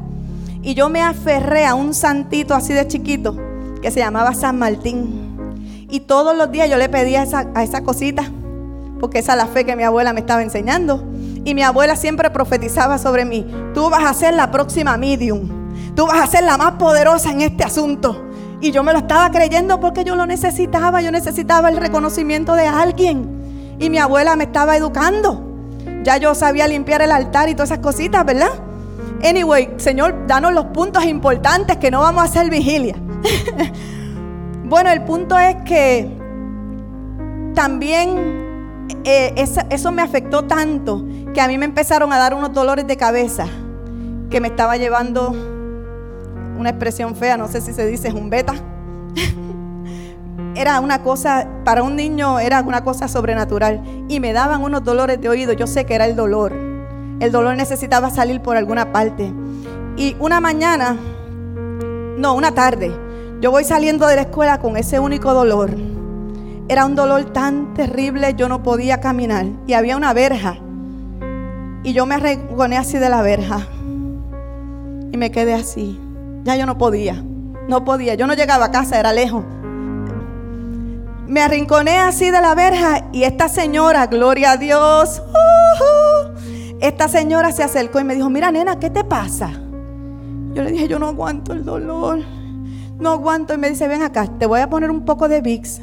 [0.62, 3.38] Y yo me aferré a un santito así de chiquito
[3.82, 5.88] que se llamaba San Martín.
[5.90, 8.24] Y todos los días yo le pedía esa, a esa cosita,
[9.00, 11.04] porque esa es la fe que mi abuela me estaba enseñando.
[11.46, 15.48] Y mi abuela siempre profetizaba sobre mí, tú vas a ser la próxima medium,
[15.96, 18.26] tú vas a ser la más poderosa en este asunto.
[18.62, 22.68] Y yo me lo estaba creyendo porque yo lo necesitaba, yo necesitaba el reconocimiento de
[22.68, 23.78] alguien.
[23.80, 25.46] Y mi abuela me estaba educando.
[26.04, 28.50] Ya yo sabía limpiar el altar y todas esas cositas, ¿verdad?
[29.24, 32.96] Anyway, Señor, danos los puntos importantes que no vamos a hacer vigilia.
[34.66, 36.10] bueno, el punto es que
[37.54, 38.40] también
[39.04, 39.34] eh,
[39.70, 43.46] eso, me afectó tanto que a mí me empezaron a dar unos dolores de cabeza
[44.30, 45.32] que me estaba llevando
[46.58, 48.54] una expresión fea, no sé si se dice, es un beta.
[50.56, 53.82] era una cosa, para un niño era una cosa sobrenatural.
[54.10, 55.54] Y me daban unos dolores de oído.
[55.54, 56.69] Yo sé que era el dolor.
[57.20, 59.34] El dolor necesitaba salir por alguna parte.
[59.98, 60.96] Y una mañana,
[62.18, 62.92] no, una tarde,
[63.42, 65.72] yo voy saliendo de la escuela con ese único dolor.
[66.70, 69.48] Era un dolor tan terrible, yo no podía caminar.
[69.68, 70.58] Y había una verja.
[71.84, 73.68] Y yo me arregoné así de la verja.
[75.12, 76.00] Y me quedé así.
[76.44, 77.24] Ya yo no podía.
[77.68, 78.16] No podía.
[78.16, 79.44] Yo no llegaba a casa, era lejos.
[81.28, 85.22] Me arrinconé así de la verja y esta señora, gloria a Dios,
[86.82, 89.52] esta señora se acercó y me dijo, mira nena, ¿qué te pasa?
[90.54, 92.20] Yo le dije, yo no aguanto el dolor,
[92.98, 93.54] no aguanto.
[93.54, 95.82] Y me dice, ven acá, te voy a poner un poco de VIX,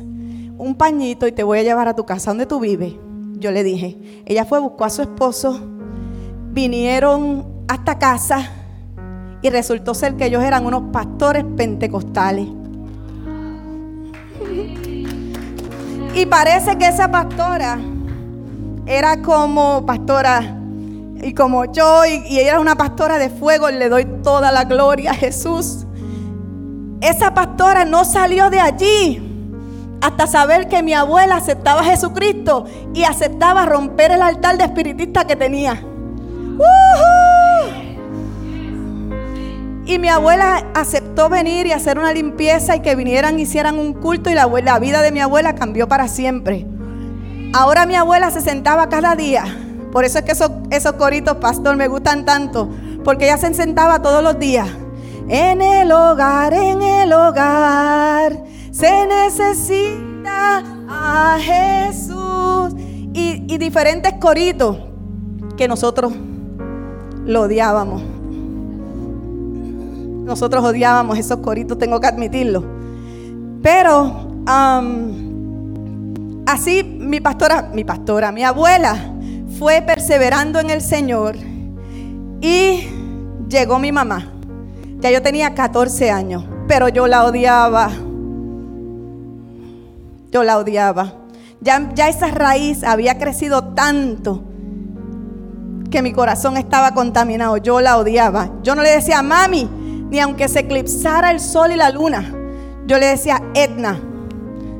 [0.58, 2.94] un pañito y te voy a llevar a tu casa donde tú vives.
[3.34, 5.60] Yo le dije, ella fue, buscó a su esposo,
[6.52, 8.50] vinieron hasta casa
[9.42, 12.48] y resultó ser que ellos eran unos pastores pentecostales.
[16.14, 17.78] Y parece que esa pastora
[18.86, 20.56] era como pastora
[21.26, 25.10] y como yo, y, ella era una pastora de fuego, le doy toda la gloria
[25.10, 25.84] a Jesús.
[27.00, 29.22] Esa pastora no salió de allí
[30.00, 35.26] hasta saber que mi abuela aceptaba a Jesucristo y aceptaba romper el altar de espiritista
[35.26, 35.82] que tenía.
[39.84, 43.94] Y mi abuela aceptó venir y hacer una limpieza y que vinieran y hicieran un
[43.94, 46.66] culto y la vida de mi abuela cambió para siempre.
[47.52, 49.65] Ahora mi abuela se sentaba cada día.
[49.96, 52.68] Por eso es que esos, esos coritos, pastor, me gustan tanto.
[53.02, 54.68] Porque ella se sentaba todos los días.
[55.26, 62.78] En el hogar, en el hogar, se necesita a Jesús.
[63.14, 64.76] Y, diferentes coritos
[65.56, 66.12] que nosotros
[67.24, 68.02] lo odiábamos.
[70.26, 72.62] Nosotros odiábamos esos coritos, tengo que admitirlo.
[73.62, 74.28] Pero
[76.46, 79.15] así mi pastora, mi pastora, mi abuela
[79.58, 81.36] fue perseverando en el Señor
[82.40, 82.88] y
[83.48, 84.32] llegó mi mamá.
[84.98, 87.90] Ya yo tenía 14 años, pero yo la odiaba.
[90.30, 91.14] Yo la odiaba.
[91.60, 94.42] Ya, ya esa raíz había crecido tanto
[95.90, 97.56] que mi corazón estaba contaminado.
[97.56, 98.50] Yo la odiaba.
[98.62, 99.68] Yo no le decía, mami,
[100.10, 102.34] ni aunque se eclipsara el sol y la luna.
[102.86, 103.98] Yo le decía, Edna,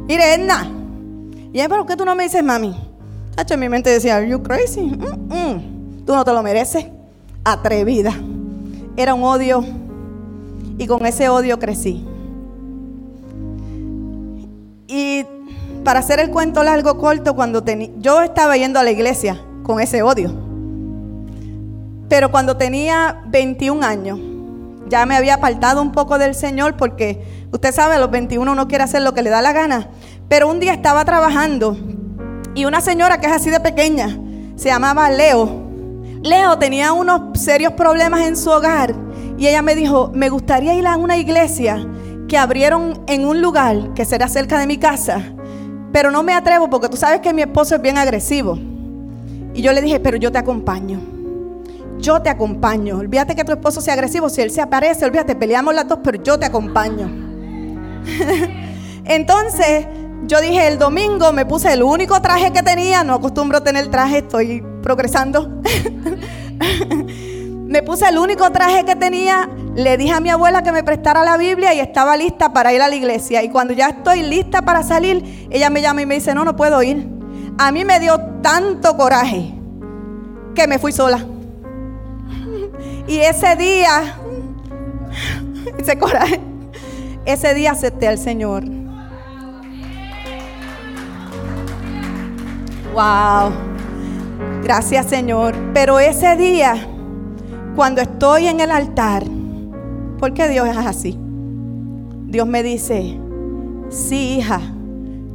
[0.07, 0.71] mire Edna.
[1.53, 2.86] Y él, pero ¿qué tú no me dices, mami?
[3.37, 4.90] Tacho, en mi mente decía, ¿Are you crazy?
[6.07, 6.87] Tú no te lo mereces.
[7.44, 8.14] Atrevida.
[8.96, 9.62] Era un odio.
[10.79, 12.03] Y con ese odio crecí.
[14.88, 15.27] Y
[15.85, 17.62] para hacer el cuento largo, corto, cuando
[17.99, 20.33] yo estaba yendo a la iglesia con ese odio.
[22.09, 24.18] Pero cuando tenía 21 años,
[24.88, 27.22] ya me había apartado un poco del Señor porque
[27.53, 29.90] usted sabe, a los 21 uno quiere hacer lo que le da la gana.
[30.27, 31.77] Pero un día estaba trabajando
[32.57, 34.19] y una señora que es así de pequeña,
[34.57, 35.62] se llamaba Leo.
[36.23, 38.95] Leo tenía unos serios problemas en su hogar
[39.38, 41.87] y ella me dijo, me gustaría ir a una iglesia
[42.27, 45.23] que abrieron en un lugar que será cerca de mi casa,
[45.92, 48.59] pero no me atrevo porque tú sabes que mi esposo es bien agresivo.
[49.55, 51.16] Y yo le dije, pero yo te acompaño
[51.99, 52.99] yo te acompaño.
[52.99, 56.23] Olvídate que tu esposo sea agresivo, si él se aparece, olvídate, peleamos las dos, pero
[56.23, 57.11] yo te acompaño.
[59.05, 59.87] Entonces,
[60.24, 63.88] yo dije, el domingo me puse el único traje que tenía, no acostumbro a tener
[63.90, 65.61] traje, estoy progresando.
[67.66, 71.24] me puse el único traje que tenía, le dije a mi abuela que me prestara
[71.24, 73.42] la Biblia y estaba lista para ir a la iglesia.
[73.42, 76.57] Y cuando ya estoy lista para salir, ella me llama y me dice, no, no
[76.57, 77.09] puedo ir.
[77.59, 79.52] A mí me dio tanto coraje
[80.55, 81.24] que me fui sola.
[83.09, 84.16] Y ese día,
[85.79, 86.40] ese coraje,
[87.24, 88.76] ese día acepté al Señor.
[92.96, 93.52] Wow.
[94.62, 95.54] Gracias Señor.
[95.74, 96.76] Pero ese día,
[97.76, 99.22] cuando estoy en el altar,
[100.18, 101.18] ¿por qué Dios es así?
[102.24, 103.20] Dios me dice,
[103.90, 104.62] sí hija,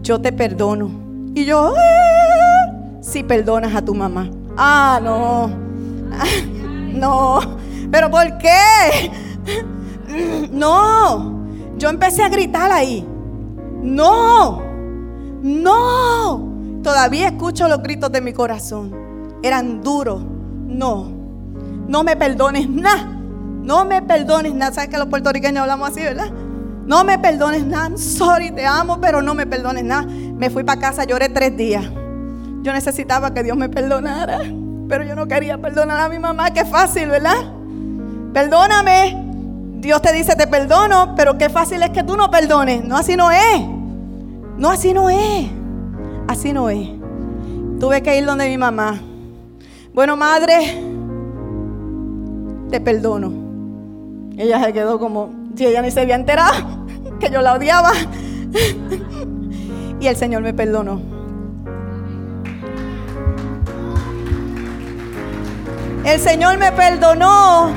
[0.02, 0.90] yo te perdono.
[1.36, 4.32] Y yo, ah, si perdonas a tu mamá.
[4.58, 5.52] Ah, no.
[6.92, 7.40] No,
[7.90, 9.10] pero ¿por qué?
[10.52, 11.48] No,
[11.78, 13.08] yo empecé a gritar ahí.
[13.82, 14.62] No,
[15.42, 16.51] no.
[16.84, 19.40] Todavía escucho los gritos de mi corazón.
[19.44, 20.24] Eran duros.
[20.68, 21.12] No,
[21.88, 23.04] no me perdones nada.
[23.04, 24.74] No me perdones nada.
[24.74, 26.32] ¿Sabes que los puertorriqueños hablamos así, verdad?
[26.86, 27.96] No me perdones nada.
[27.98, 30.04] sorry, te amo, pero no me perdones nada.
[30.04, 31.86] Me fui para casa, lloré tres días.
[32.64, 34.40] Yo necesitaba que Dios me perdonara.
[34.90, 36.52] Pero yo no quería perdonar a mi mamá.
[36.52, 37.38] Qué fácil, ¿verdad?
[38.34, 39.30] Perdóname.
[39.80, 42.84] Dios te dice, te perdono, pero qué fácil es que tú no perdones.
[42.84, 43.62] No, así no es.
[44.58, 45.50] No, así no es.
[46.32, 46.88] Así no es.
[47.78, 49.02] Tuve que ir donde mi mamá.
[49.94, 50.82] Bueno, madre,
[52.70, 53.34] te perdono.
[54.38, 56.86] Ella se quedó como, si ella ni se había enterado
[57.20, 57.92] que yo la odiaba.
[60.00, 61.02] y el Señor me perdonó.
[66.06, 67.72] El Señor me perdonó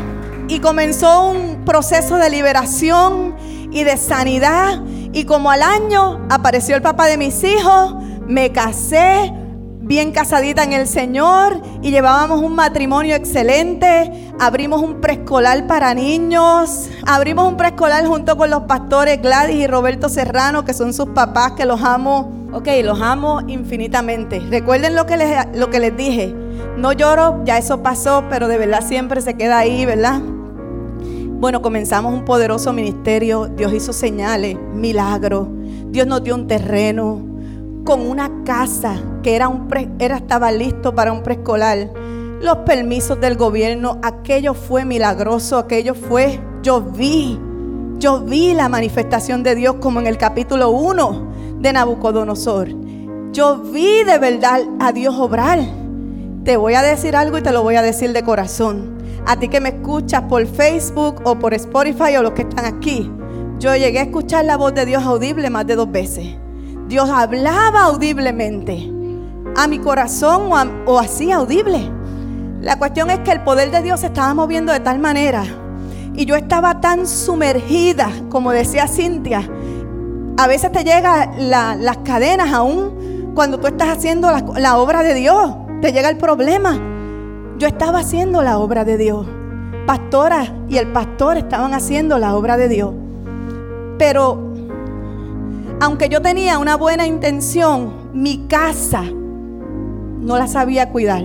[0.46, 3.34] y comenzó un proceso de liberación
[3.72, 4.80] y de sanidad.
[5.12, 9.32] Y como al año apareció el papá de mis hijos, me casé,
[9.80, 14.30] bien casadita en el Señor y llevábamos un matrimonio excelente.
[14.40, 16.88] Abrimos un preescolar para niños.
[17.06, 21.52] Abrimos un preescolar junto con los pastores Gladys y Roberto Serrano, que son sus papás,
[21.52, 22.48] que los amo.
[22.52, 24.40] Ok, los amo infinitamente.
[24.40, 26.34] Recuerden lo que les, lo que les dije.
[26.76, 30.20] No lloro, ya eso pasó, pero de verdad siempre se queda ahí, ¿verdad?
[30.20, 33.48] Bueno, comenzamos un poderoso ministerio.
[33.48, 35.48] Dios hizo señales, milagros.
[35.90, 37.33] Dios nos dio un terreno
[37.84, 39.68] con una casa que era un
[39.98, 41.90] era, estaba listo para un preescolar.
[42.40, 47.38] Los permisos del gobierno, aquello fue milagroso, aquello fue, yo vi,
[47.98, 52.68] yo vi la manifestación de Dios como en el capítulo 1 de Nabucodonosor.
[53.32, 55.60] Yo vi de verdad a Dios obrar.
[56.44, 58.98] Te voy a decir algo y te lo voy a decir de corazón.
[59.26, 63.10] A ti que me escuchas por Facebook o por Spotify o los que están aquí.
[63.58, 66.36] Yo llegué a escuchar la voz de Dios audible más de dos veces.
[66.88, 68.90] Dios hablaba audiblemente
[69.56, 70.50] a mi corazón
[70.86, 71.90] o, así audible.
[72.60, 75.44] La cuestión es que el poder de Dios se estaba moviendo de tal manera
[76.14, 79.48] y yo estaba tan sumergida, como decía Cintia.
[80.36, 85.56] A veces te llegan las cadenas aún cuando tú estás haciendo la obra de Dios.
[85.80, 86.78] Te llega el problema.
[87.58, 89.26] Yo estaba haciendo la obra de Dios.
[89.86, 92.94] Pastora y el pastor estaban haciendo la obra de Dios.
[93.98, 94.53] Pero
[95.80, 101.24] aunque yo tenía una buena intención, mi casa no la sabía cuidar,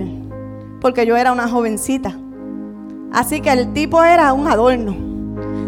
[0.80, 2.16] porque yo era una jovencita.
[3.12, 5.10] Así que el tipo era un adorno.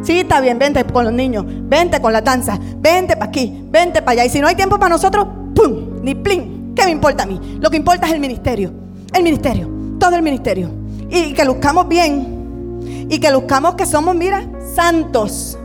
[0.02, 4.02] Sí, está bien, vente con los niños, vente con la danza, vente para aquí, vente
[4.02, 4.24] para allá.
[4.26, 6.02] Y si no hay tiempo para nosotros, ¡pum!
[6.02, 6.72] Ni plin.
[6.74, 7.58] ¿Qué me importa a mí?
[7.60, 8.72] Lo que importa es el ministerio.
[9.12, 9.68] El ministerio,
[9.98, 10.70] todo el ministerio.
[11.10, 13.06] Y que luzcamos bien.
[13.08, 15.58] Y que luzcamos que somos, mira, santos.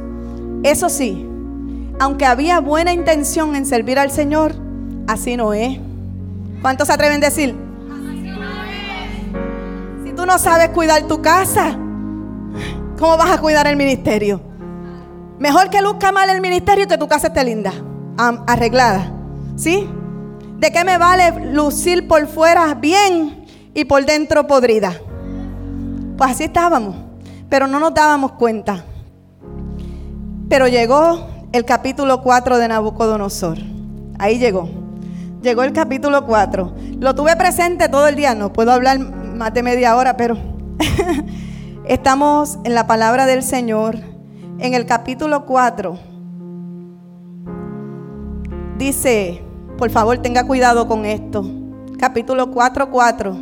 [0.63, 1.26] Eso sí,
[1.99, 4.53] aunque había buena intención en servir al Señor,
[5.07, 5.79] así no es.
[6.61, 7.55] ¿Cuántos se atreven a decir?
[10.03, 11.77] Si tú no sabes cuidar tu casa,
[12.97, 14.41] ¿cómo vas a cuidar el ministerio?
[15.39, 17.73] Mejor que luzca mal el ministerio y que tu casa esté linda,
[18.17, 19.11] arreglada.
[19.55, 19.87] ¿Sí?
[20.57, 24.93] ¿De qué me vale lucir por fuera bien y por dentro podrida?
[26.17, 26.95] Pues así estábamos,
[27.49, 28.83] pero no nos dábamos cuenta.
[30.49, 33.57] Pero llegó el capítulo 4 de Nabucodonosor.
[34.19, 34.69] Ahí llegó.
[35.41, 36.73] Llegó el capítulo 4.
[36.99, 40.35] Lo tuve presente todo el día, no puedo hablar más de media hora, pero
[41.85, 43.97] estamos en la palabra del Señor,
[44.59, 45.97] en el capítulo 4.
[48.77, 49.41] Dice,
[49.77, 51.45] por favor tenga cuidado con esto.
[51.97, 53.37] Capítulo 4, 4.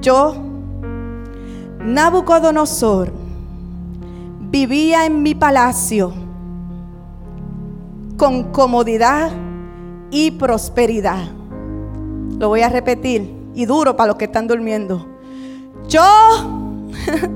[0.00, 0.34] Yo,
[1.80, 3.12] Nabucodonosor,
[4.54, 6.12] vivía en mi palacio
[8.16, 9.32] con comodidad
[10.12, 11.24] y prosperidad.
[12.38, 15.08] Lo voy a repetir y duro para los que están durmiendo.
[15.88, 16.04] Yo,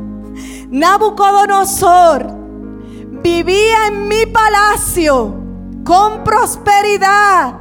[0.71, 2.25] Nabucodonosor,
[3.21, 5.35] vivía en mi palacio
[5.83, 7.55] con prosperidad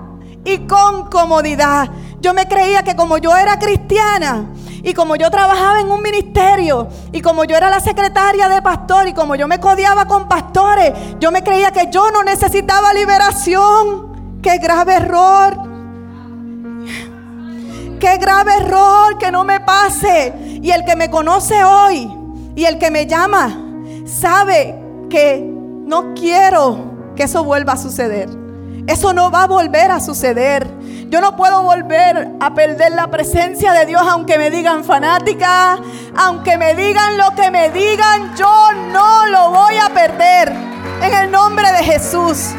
[0.45, 1.89] y con comodidad.
[2.22, 4.51] Yo me creía que como yo era cristiana,
[4.84, 9.08] y como yo trabajaba en un ministerio, y como yo era la secretaria de pastor,
[9.08, 14.40] y como yo me codiaba con pastores, yo me creía que yo no necesitaba liberación.
[14.42, 15.58] Qué grave error.
[18.00, 20.34] Qué grave error que no me pase.
[20.62, 22.10] Y el que me conoce hoy
[22.56, 23.58] y el que me llama
[24.06, 24.76] sabe
[25.10, 25.40] que
[25.86, 28.30] no quiero que eso vuelva a suceder.
[28.88, 30.68] Eso no va a volver a suceder.
[31.10, 35.80] Yo no puedo volver a perder la presencia de Dios aunque me digan fanática,
[36.18, 40.51] aunque me digan lo que me digan, yo no lo voy a perder.
[41.01, 42.49] En el nombre de Jesús.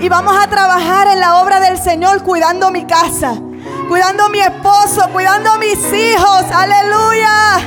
[0.00, 3.34] Y vamos a trabajar en la obra del Señor cuidando mi casa,
[3.88, 6.44] cuidando mi esposo, cuidando mis hijos.
[6.52, 7.58] Aleluya.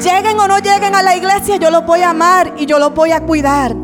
[0.00, 2.94] Lleguen o no lleguen a la iglesia, yo los voy a amar y yo los
[2.94, 3.74] voy a cuidar.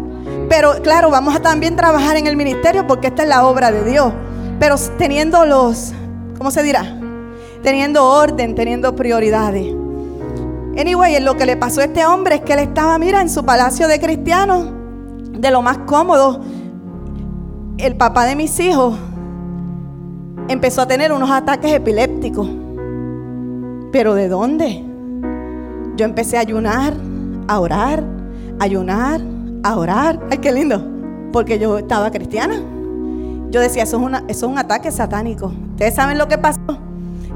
[0.48, 3.82] Pero claro, vamos a también trabajar en el ministerio porque esta es la obra de
[3.82, 4.12] Dios
[4.58, 5.92] pero teniendo los,
[6.38, 6.84] ¿cómo se dirá?
[7.62, 9.74] Teniendo orden, teniendo prioridades.
[10.78, 13.44] Anyway, lo que le pasó a este hombre es que él estaba, mira, en su
[13.44, 14.66] palacio de cristianos,
[15.30, 16.40] de lo más cómodo.
[17.78, 18.96] el papá de mis hijos
[20.48, 22.48] empezó a tener unos ataques epilépticos.
[23.92, 24.84] ¿Pero de dónde?
[25.96, 26.94] Yo empecé a ayunar,
[27.46, 28.02] a orar,
[28.58, 29.20] a ayunar,
[29.62, 30.20] a orar.
[30.30, 30.84] Ay, qué lindo.
[31.32, 32.60] Porque yo estaba cristiana.
[33.54, 35.52] Yo decía, eso es, un ataque satánico.
[35.70, 36.58] ¿Ustedes saben lo que pasó?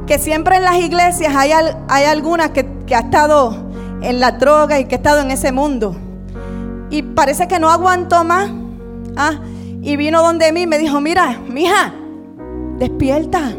[0.05, 1.53] Que siempre en las iglesias hay,
[1.87, 3.55] hay algunas que, que ha estado
[4.03, 5.95] en la droga y que ha estado en ese mundo.
[6.91, 8.51] Y parece que no aguantó más.
[9.17, 9.35] Ah,
[9.81, 11.95] y vino donde mí y me dijo, mira, mija,
[12.81, 13.53] despierta.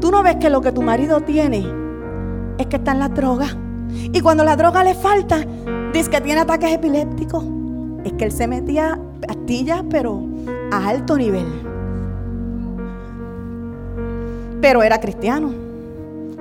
[0.00, 1.64] Tú no ves que lo que tu marido tiene
[2.58, 3.56] es que está en la droga.
[3.88, 5.46] Y cuando la droga le falta,
[5.92, 7.44] dice que tiene ataques epilépticos.
[8.02, 10.33] Es que él se metía pastillas, pero
[10.76, 11.46] a alto nivel.
[14.60, 15.52] Pero era cristiano.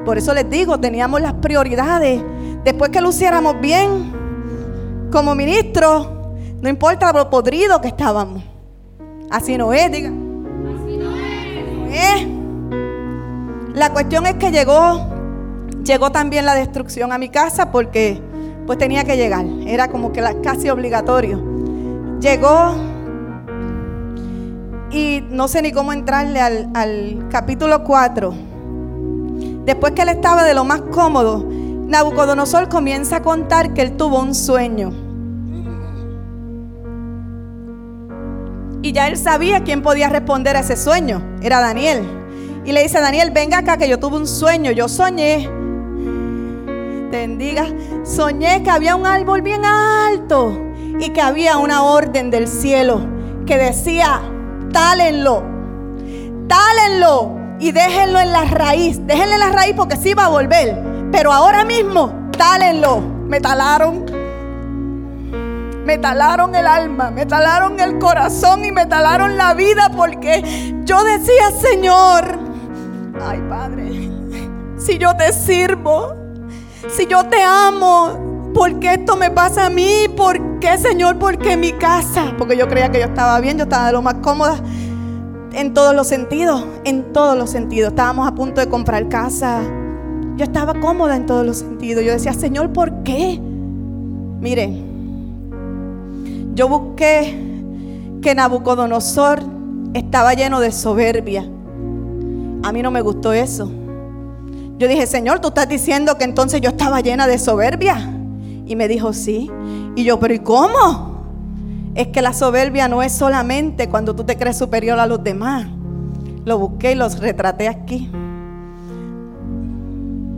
[0.05, 2.21] Por eso les digo, teníamos las prioridades.
[2.63, 4.13] Después que luciéramos bien
[5.11, 6.07] como ministros,
[6.61, 8.43] no importa lo podrido que estábamos.
[9.29, 10.09] Así no es, diga.
[10.09, 11.15] Así no
[11.91, 12.27] es.
[13.75, 15.07] La cuestión es que llegó,
[15.83, 18.21] llegó también la destrucción a mi casa porque
[18.65, 19.45] pues tenía que llegar.
[19.65, 21.41] Era como que casi obligatorio.
[22.19, 22.75] Llegó
[24.93, 28.33] y no sé ni cómo entrarle al, capítulo 4.
[29.65, 31.43] Después que él estaba de lo más cómodo,
[31.87, 34.93] Nabucodonosor comienza a contar que él tuvo un sueño.
[38.83, 41.23] Y ya él sabía quién podía responder a ese sueño.
[41.41, 42.03] Era Daniel.
[42.65, 44.71] Y le dice, Daniel, venga acá que yo tuve un sueño.
[44.71, 45.49] Yo soñé.
[47.09, 47.65] Te bendiga.
[48.03, 50.59] Soñé que había un árbol bien alto
[50.99, 53.01] y que había una orden del cielo
[53.45, 54.21] que decía,
[54.73, 55.43] tálenlo,
[56.49, 58.99] tálenlo y déjenlo en la raíz.
[59.07, 60.77] Déjenle la raíz porque sí va a volver.
[61.11, 62.99] Pero ahora mismo, tálenlo.
[62.99, 64.05] Me talaron
[65.85, 71.03] me talaron el alma, me talaron el corazón y me talaron la vida porque yo
[71.03, 72.39] decía, Señor,
[73.21, 74.09] ay Padre,
[74.77, 76.15] si yo te sirvo,
[76.89, 80.05] si yo te amo, ¿por qué esto me pasa a mí?
[80.15, 81.17] ¿Por qué, Señor?
[81.19, 82.33] ¿Por qué mi casa?
[82.37, 84.55] Porque yo creía que yo estaba bien, yo estaba de lo más cómoda
[85.53, 87.89] en todos los sentidos, en todos los sentidos.
[87.91, 89.61] Estábamos a punto de comprar casa.
[90.35, 92.03] Yo estaba cómoda en todos los sentidos.
[92.03, 93.39] Yo decía, Señor, ¿por qué?
[94.39, 94.91] Miren,
[96.55, 97.37] yo busqué
[98.21, 99.41] que Nabucodonosor
[99.93, 101.47] estaba lleno de soberbia.
[102.63, 103.69] A mí no me gustó eso.
[104.77, 108.22] Yo dije, Señor, tú estás diciendo que entonces yo estaba llena de soberbia.
[108.65, 109.51] Y me dijo, sí.
[109.95, 111.23] Y yo, pero ¿y cómo?
[111.95, 115.67] Es que la soberbia no es solamente cuando tú te crees superior a los demás.
[116.45, 118.09] Lo busqué y los retraté aquí.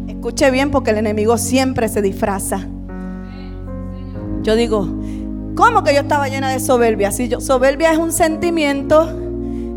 [0.07, 2.67] Escuche bien porque el enemigo siempre se disfraza.
[4.43, 4.87] Yo digo,
[5.55, 7.11] ¿Cómo que yo estaba llena de soberbia?
[7.11, 9.05] Si yo, soberbia es un sentimiento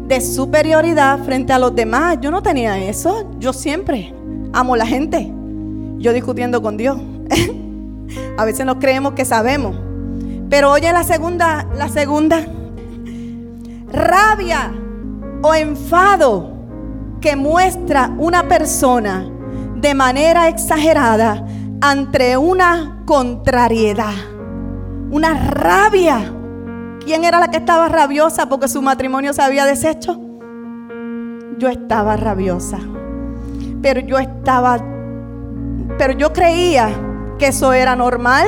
[0.09, 2.19] de superioridad frente a los demás.
[2.21, 3.31] Yo no tenía eso.
[3.39, 4.13] Yo siempre
[4.53, 5.33] amo a la gente.
[5.99, 6.99] Yo discutiendo con Dios.
[8.39, 9.77] a veces nos creemos que sabemos.
[10.49, 12.47] Pero oye la segunda, la segunda.
[13.93, 14.73] Rabia
[15.43, 16.53] o enfado
[17.21, 19.29] que muestra una persona
[19.77, 21.45] de manera exagerada
[21.83, 24.15] ante una contrariedad
[25.11, 26.33] una rabia.
[27.05, 30.21] ¿Quién era la que estaba rabiosa porque su matrimonio se había deshecho?
[31.59, 32.79] Yo estaba rabiosa.
[33.81, 34.79] Pero yo estaba,
[35.97, 36.91] pero yo creía
[37.39, 38.47] que eso era normal.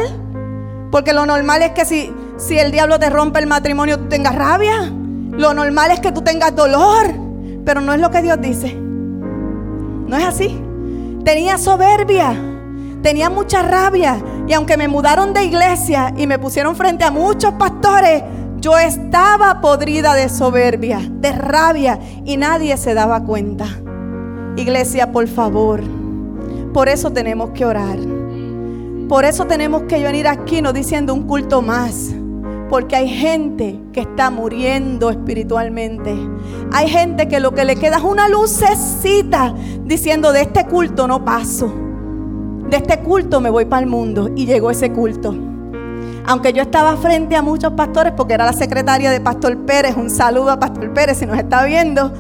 [0.90, 4.34] Porque lo normal es que si, si el diablo te rompe el matrimonio, tú tengas
[4.34, 4.92] rabia.
[5.30, 7.06] Lo normal es que tú tengas dolor.
[7.64, 8.74] Pero no es lo que Dios dice.
[8.74, 10.60] No es así.
[11.24, 12.34] Tenía soberbia.
[13.02, 14.20] Tenía mucha rabia.
[14.48, 18.22] Y aunque me mudaron de iglesia y me pusieron frente a muchos pastores,
[18.58, 22.00] yo estaba podrida de soberbia, de rabia.
[22.24, 23.66] Y nadie se daba cuenta.
[24.56, 25.80] Iglesia, por favor.
[26.74, 28.19] Por eso tenemos que orar.
[29.10, 32.14] Por eso tenemos que venir aquí no diciendo un culto más.
[32.70, 36.16] Porque hay gente que está muriendo espiritualmente.
[36.72, 39.52] Hay gente que lo que le queda es una lucecita
[39.84, 41.70] diciendo de este culto no paso
[42.70, 44.30] de este culto me voy para el mundo.
[44.36, 45.34] Y llegó ese culto.
[46.26, 50.10] Aunque yo estaba frente a muchos pastores, porque era la secretaria de Pastor Pérez, un
[50.10, 52.12] saludo a Pastor Pérez si nos está viendo,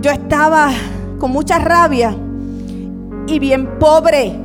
[0.00, 0.70] yo estaba
[1.18, 2.16] con mucha rabia
[3.26, 4.36] y bien pobre,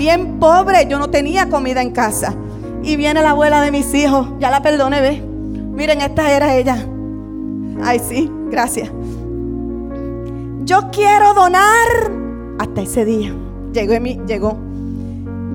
[0.00, 2.34] bien pobre, yo no tenía comida en casa.
[2.82, 5.20] Y viene la abuela de mis hijos, ya la perdoné, ve.
[5.20, 6.78] Miren, esta era ella.
[7.84, 8.90] Ay, sí, gracias.
[10.64, 11.88] Yo quiero donar
[12.58, 13.34] hasta ese día.
[13.74, 13.92] Llegó,
[14.26, 14.56] llegó.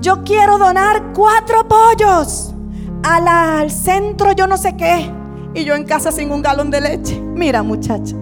[0.00, 2.54] Yo quiero donar cuatro pollos
[3.02, 5.10] al centro, yo no sé qué.
[5.54, 7.20] Y yo en casa sin un galón de leche.
[7.20, 8.14] Mira, muchacha.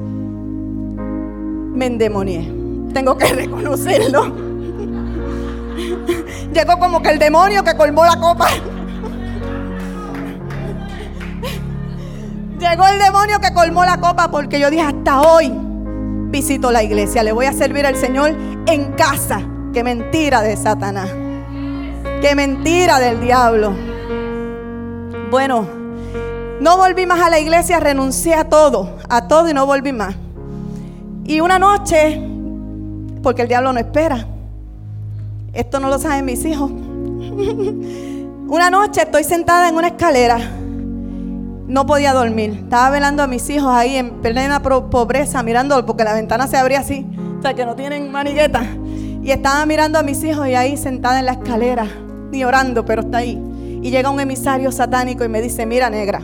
[1.75, 2.51] Me endemonié.
[2.95, 4.44] Tengo que reconocerlo.
[6.53, 8.49] Llegó como que el demonio que colmó la copa.
[12.59, 15.53] Llegó el demonio que colmó la copa porque yo dije, hasta hoy
[16.31, 17.23] visito la iglesia.
[17.23, 18.37] Le voy a servir al Señor
[18.67, 19.41] en casa.
[19.73, 21.11] Qué mentira de Satanás.
[22.21, 23.75] Qué mentira del diablo.
[25.31, 25.67] Bueno,
[26.61, 30.15] no volví más a la iglesia, renuncié a todo, a todo y no volví más.
[31.25, 32.21] Y una noche,
[33.23, 34.27] porque el diablo no espera,
[35.55, 36.71] esto no lo saben mis hijos.
[36.71, 40.39] una noche estoy sentada en una escalera,
[41.67, 46.13] no podía dormir, estaba velando a mis hijos ahí en plena pobreza, mirándolo porque la
[46.13, 47.07] ventana se abría así,
[47.39, 48.63] o sea que no tienen manigueta.
[49.23, 51.87] Y estaba mirando a mis hijos y ahí sentada en la escalera,
[52.31, 53.43] ni orando, pero está ahí.
[53.83, 56.21] Y llega un emisario satánico y me dice, mira negra,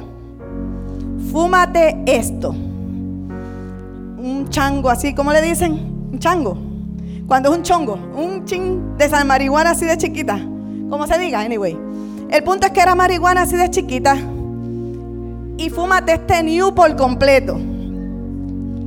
[1.33, 2.51] fúmate esto.
[2.51, 5.72] Un chango así, ¿cómo le dicen?
[6.12, 6.69] Un chango.
[7.31, 10.35] Cuando es un chongo, un chin de esa marihuana así de chiquita.
[10.35, 11.78] Como se diga, anyway.
[12.28, 14.16] El punto es que era marihuana así de chiquita.
[15.57, 17.57] Y fúmate este new por completo.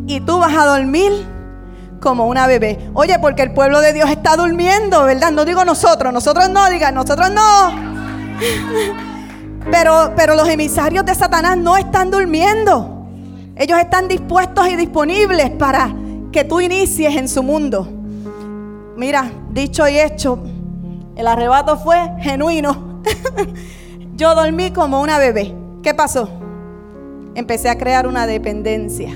[0.08, 1.14] Y tú vas a dormir
[2.02, 2.92] como una bebé.
[2.94, 5.32] Oye, porque el pueblo de Dios está durmiendo, ¿verdad?
[5.32, 7.72] No digo nosotros, nosotros no, digan, nosotros no.
[9.72, 13.08] Pero, pero los emisarios de Satanás no están durmiendo.
[13.56, 15.96] Ellos están dispuestos y disponibles para
[16.34, 17.93] que tú inicies en su mundo.
[18.96, 20.40] Mira, dicho y hecho,
[21.16, 23.02] el arrebato fue genuino.
[24.16, 25.56] Yo dormí como una bebé.
[25.82, 26.30] ¿Qué pasó?
[27.36, 29.10] Empecé a crear una dependencia.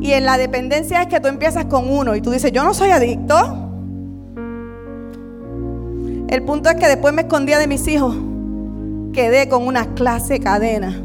[0.00, 2.74] Y en la dependencia es que tú empiezas con uno y tú dices, yo no
[2.74, 3.34] soy adicto.
[6.28, 8.14] El punto es que después me escondía de mis hijos.
[9.12, 11.02] Quedé con una clase cadena.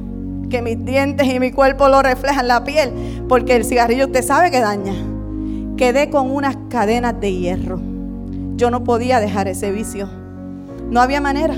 [0.50, 2.92] Que mis dientes y mi cuerpo lo reflejan la piel.
[3.30, 4.94] Porque el cigarrillo usted sabe que daña.
[5.82, 7.82] Quedé con unas cadenas de hierro.
[8.56, 10.08] Yo no podía dejar ese vicio.
[10.92, 11.56] No había manera.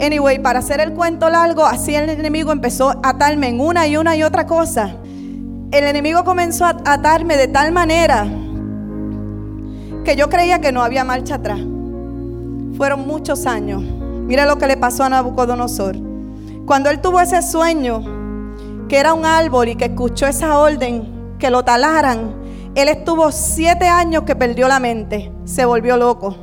[0.00, 3.98] Anyway, para hacer el cuento largo, así el enemigo empezó a atarme en una y
[3.98, 4.96] una y otra cosa.
[5.72, 8.26] El enemigo comenzó a atarme de tal manera
[10.02, 11.60] que yo creía que no había marcha atrás.
[12.78, 13.82] Fueron muchos años.
[13.82, 15.98] Mira lo que le pasó a Nabucodonosor.
[16.64, 18.02] Cuando él tuvo ese sueño,
[18.88, 22.42] que era un árbol y que escuchó esa orden, que lo talaran,
[22.74, 26.36] él estuvo siete años que perdió la mente, se volvió loco.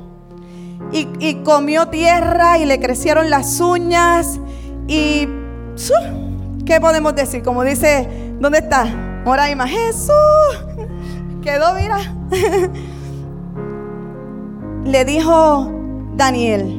[0.94, 4.40] Y, comió tierra y le crecieron las uñas.
[4.88, 5.28] Y,
[6.66, 7.44] ¿qué podemos decir?
[7.44, 8.86] Como dice, ¿dónde está?
[9.24, 10.12] Moraima, Jesús.
[11.42, 11.98] Quedó, mira.
[14.86, 15.72] le dijo
[16.16, 16.78] Daniel.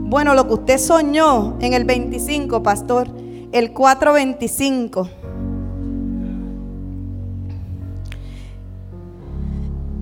[0.00, 3.08] Bueno, lo que usted soñó en el 25, pastor,
[3.52, 5.08] el 425.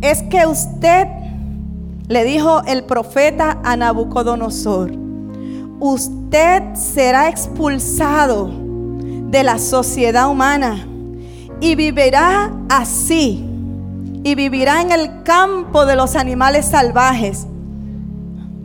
[0.07, 1.09] Es que usted
[2.07, 4.93] le dijo el profeta a Nabucodonosor,
[5.81, 8.49] usted será expulsado
[9.31, 10.87] de la sociedad humana
[11.61, 13.45] y vivirá así,
[14.23, 17.45] y vivirá en el campo de los animales salvajes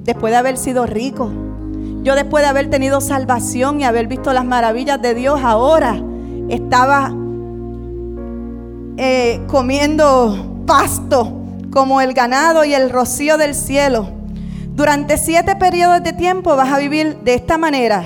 [0.04, 1.32] después de haber sido rico.
[2.04, 6.00] Yo después de haber tenido salvación y haber visto las maravillas de Dios, ahora
[6.50, 7.12] estaba
[8.98, 11.34] eh, comiendo pasto
[11.72, 14.10] como el ganado y el rocío del cielo.
[14.74, 18.06] Durante siete periodos de tiempo vas a vivir de esta manera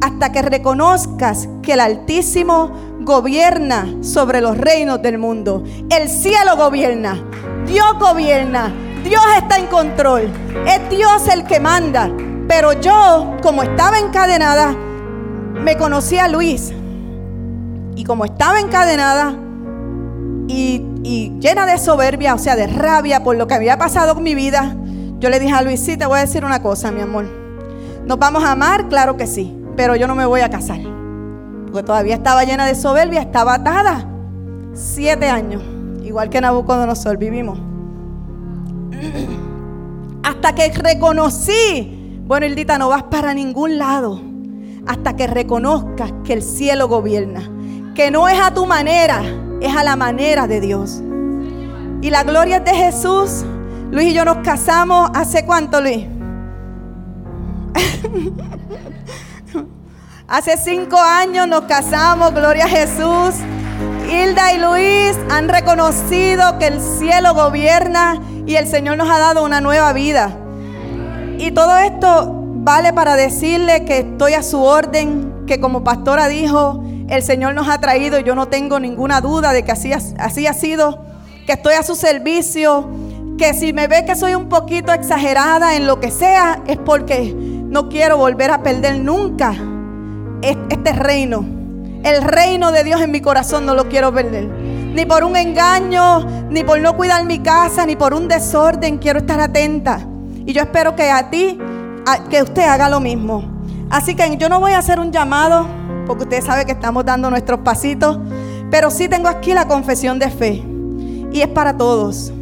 [0.00, 2.70] hasta que reconozcas que el Altísimo
[3.00, 5.64] gobierna sobre los reinos del mundo.
[5.90, 7.22] El cielo gobierna,
[7.66, 8.72] Dios gobierna,
[9.04, 10.28] Dios está en control.
[10.66, 12.10] Es Dios el que manda.
[12.48, 14.74] Pero yo, como estaba encadenada,
[15.54, 16.72] me conocí a Luis.
[17.94, 19.34] Y como estaba encadenada
[20.48, 20.82] y,
[21.40, 24.76] llena de soberbia, o sea, de rabia por lo que había pasado con mi vida,
[25.18, 27.24] yo le dije a Luis, sí, te voy a decir una cosa, mi amor.
[28.06, 28.88] ¿Nos vamos a amar?
[28.88, 29.56] Claro que sí.
[29.76, 30.78] Pero yo no me voy a casar.
[31.66, 34.06] Porque todavía estaba llena de soberbia, estaba atada.
[34.74, 35.62] Siete años.
[36.02, 37.58] Igual que Nabucodonosor, vivimos.
[40.22, 44.20] Hasta que reconocí, bueno, Hildita, no vas para ningún lado.
[44.86, 47.50] Hasta que reconozcas que el cielo gobierna.
[47.94, 49.22] Que no es a tu manera,
[49.60, 51.02] es a la manera de Dios.
[52.02, 53.44] Y la gloria es de Jesús.
[53.90, 56.06] Luis y yo nos casamos hace cuánto, Luis?
[60.28, 63.34] hace cinco años nos casamos, gloria a Jesús.
[64.10, 69.44] Hilda y Luis han reconocido que el cielo gobierna y el Señor nos ha dado
[69.44, 70.36] una nueva vida.
[71.38, 72.32] Y todo esto
[72.66, 77.68] vale para decirle que estoy a su orden, que como pastora dijo, el Señor nos
[77.68, 81.04] ha traído y yo no tengo ninguna duda de que así, ha sido,
[81.46, 82.88] que estoy a su servicio,
[83.38, 87.34] que si me ve que soy un poquito exagerada en lo que sea, es porque
[87.34, 89.54] no quiero volver a perder nunca
[90.42, 91.44] este reino.
[92.02, 94.46] El reino de Dios en mi corazón no lo quiero perder.
[94.46, 98.98] Ni por un engaño, ni por no cuidar mi casa, ni por un desorden.
[98.98, 100.00] Quiero estar atenta.
[100.46, 101.58] Y yo espero que a ti,
[102.30, 103.44] que usted haga lo mismo.
[103.90, 105.66] Así que yo no voy a hacer un llamado,
[106.06, 108.18] porque usted sabe que estamos dando nuestros pasitos.
[108.70, 110.62] Pero sí tengo aquí la confesión de fe.
[111.32, 112.32] Y es para todos.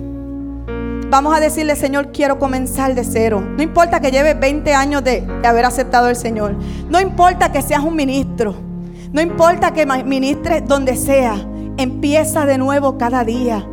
[1.10, 3.40] Vamos a decirle, Señor, quiero comenzar de cero.
[3.40, 6.56] No importa que lleves 20 años de, haber aceptado al Señor.
[6.88, 8.54] No importa que seas un ministro.
[9.12, 11.36] No importa que ministres donde sea.
[11.76, 13.64] Empieza de nuevo cada día.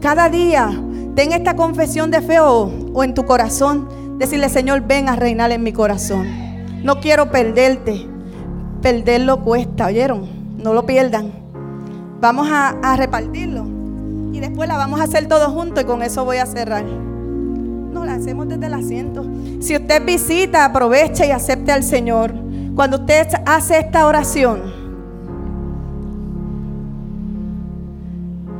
[0.00, 0.70] Cada día.
[1.14, 4.18] Ten esta confesión de fe o, o en tu corazón.
[4.18, 6.26] Decirle, Señor, ven a reinar en mi corazón.
[6.82, 8.11] No quiero perderte.
[8.82, 10.28] Perderlo cuesta, ¿oyeron?
[10.58, 11.32] No lo pierdan.
[12.20, 13.72] Vamos a, repartirlo
[14.42, 16.84] después la vamos a hacer todos juntos y con eso voy a cerrar.
[16.84, 19.24] No, la hacemos desde el asiento.
[19.60, 22.34] Si usted visita, aprovecha y acepte al Señor.
[22.74, 24.60] Cuando usted hace esta oración,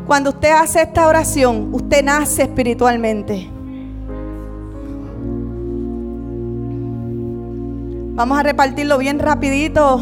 [0.07, 3.49] cuando usted hace esta oración, usted nace espiritualmente.
[8.23, 10.01] Vamos a repartirlo bien rapidito.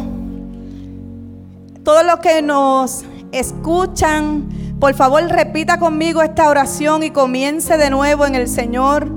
[1.83, 3.03] Todos los que nos
[3.33, 4.47] escuchan,
[4.79, 9.11] por favor, repita conmigo esta oración y comience de nuevo en el Señor.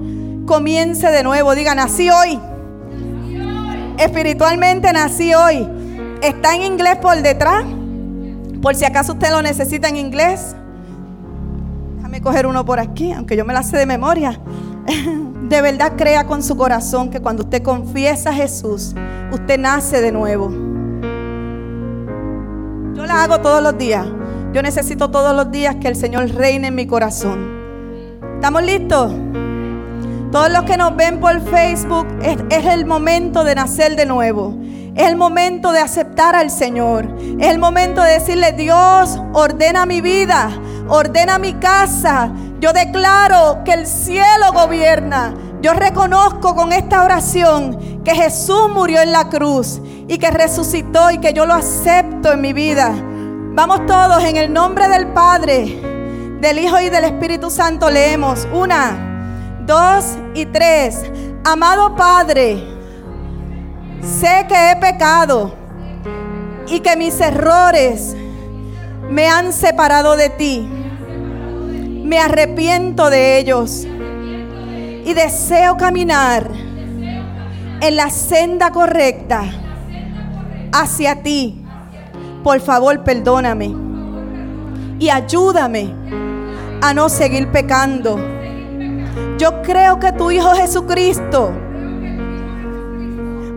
[0.46, 1.54] Comience de nuevo.
[1.54, 2.40] Diga, nací hoy.
[3.98, 5.68] Espiritualmente nací hoy.
[6.22, 7.66] Está en inglés por detrás.
[8.62, 10.56] Por si acaso usted lo necesita en inglés.
[11.98, 14.40] Déjame coger uno por aquí, aunque yo me la sé de memoria.
[15.50, 18.96] De verdad crea con su corazón que cuando usted confiesa a Jesús,
[19.32, 20.50] usted nace de nuevo.
[22.96, 24.06] Yo la hago todos los días.
[24.54, 28.20] Yo necesito todos los días que el Señor reine en mi corazón.
[28.36, 29.12] ¿Estamos listos?
[30.32, 34.56] Todos los que nos ven por Facebook, es, es, el momento de nacer de nuevo.
[34.96, 37.08] Es el momento de aceptar al Señor.
[37.40, 40.50] Es el momento de decirle, Dios, ordena mi vida,
[40.88, 42.32] ordena mi casa.
[42.64, 45.34] Yo declaro que el cielo gobierna.
[45.60, 51.18] Yo reconozco con esta oración que Jesús murió en la cruz y que resucitó y
[51.18, 52.94] que yo lo acepto en mi vida.
[53.54, 55.78] Vamos todos en el nombre del Padre,
[56.40, 57.90] del Hijo y del Espíritu Santo.
[57.90, 61.04] Leemos una, dos y tres.
[61.44, 62.64] Amado Padre,
[64.02, 65.54] sé que he pecado
[66.68, 68.16] y que mis errores
[69.10, 70.83] me han separado de ti.
[72.04, 73.88] Me arrepiento de ellos.
[75.06, 76.50] Y deseo caminar
[77.82, 79.44] en la senda correcta
[80.72, 81.64] hacia ti.
[82.44, 83.74] Por favor perdóname.
[85.00, 85.94] Y ayúdame
[86.82, 88.20] a no seguir pecando.
[89.38, 91.52] Yo creo que tu Hijo Jesucristo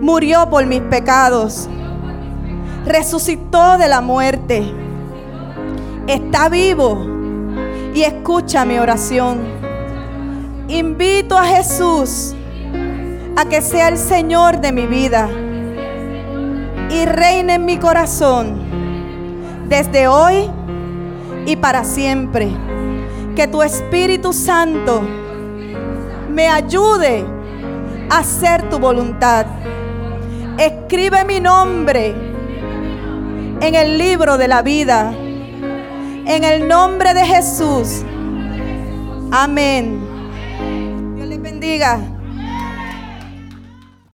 [0.01, 1.68] murió por mis pecados,
[2.84, 4.72] resucitó de la muerte,
[6.07, 7.15] está vivo
[7.97, 9.38] y escucha mi oración.
[10.68, 12.34] Invito a Jesús
[13.34, 15.30] a que sea el Señor de mi vida
[16.90, 18.59] y reine en mi corazón
[19.70, 20.51] desde hoy
[21.47, 22.51] y para siempre.
[23.34, 25.01] Que tu Espíritu Santo
[26.30, 27.24] me ayude
[28.11, 29.47] a hacer tu voluntad.
[30.59, 32.14] Escribe mi nombre
[33.62, 35.14] en el libro de la vida.
[36.27, 38.03] En el nombre de Jesús.
[39.31, 40.01] Amén.
[41.14, 42.15] Dios les bendiga.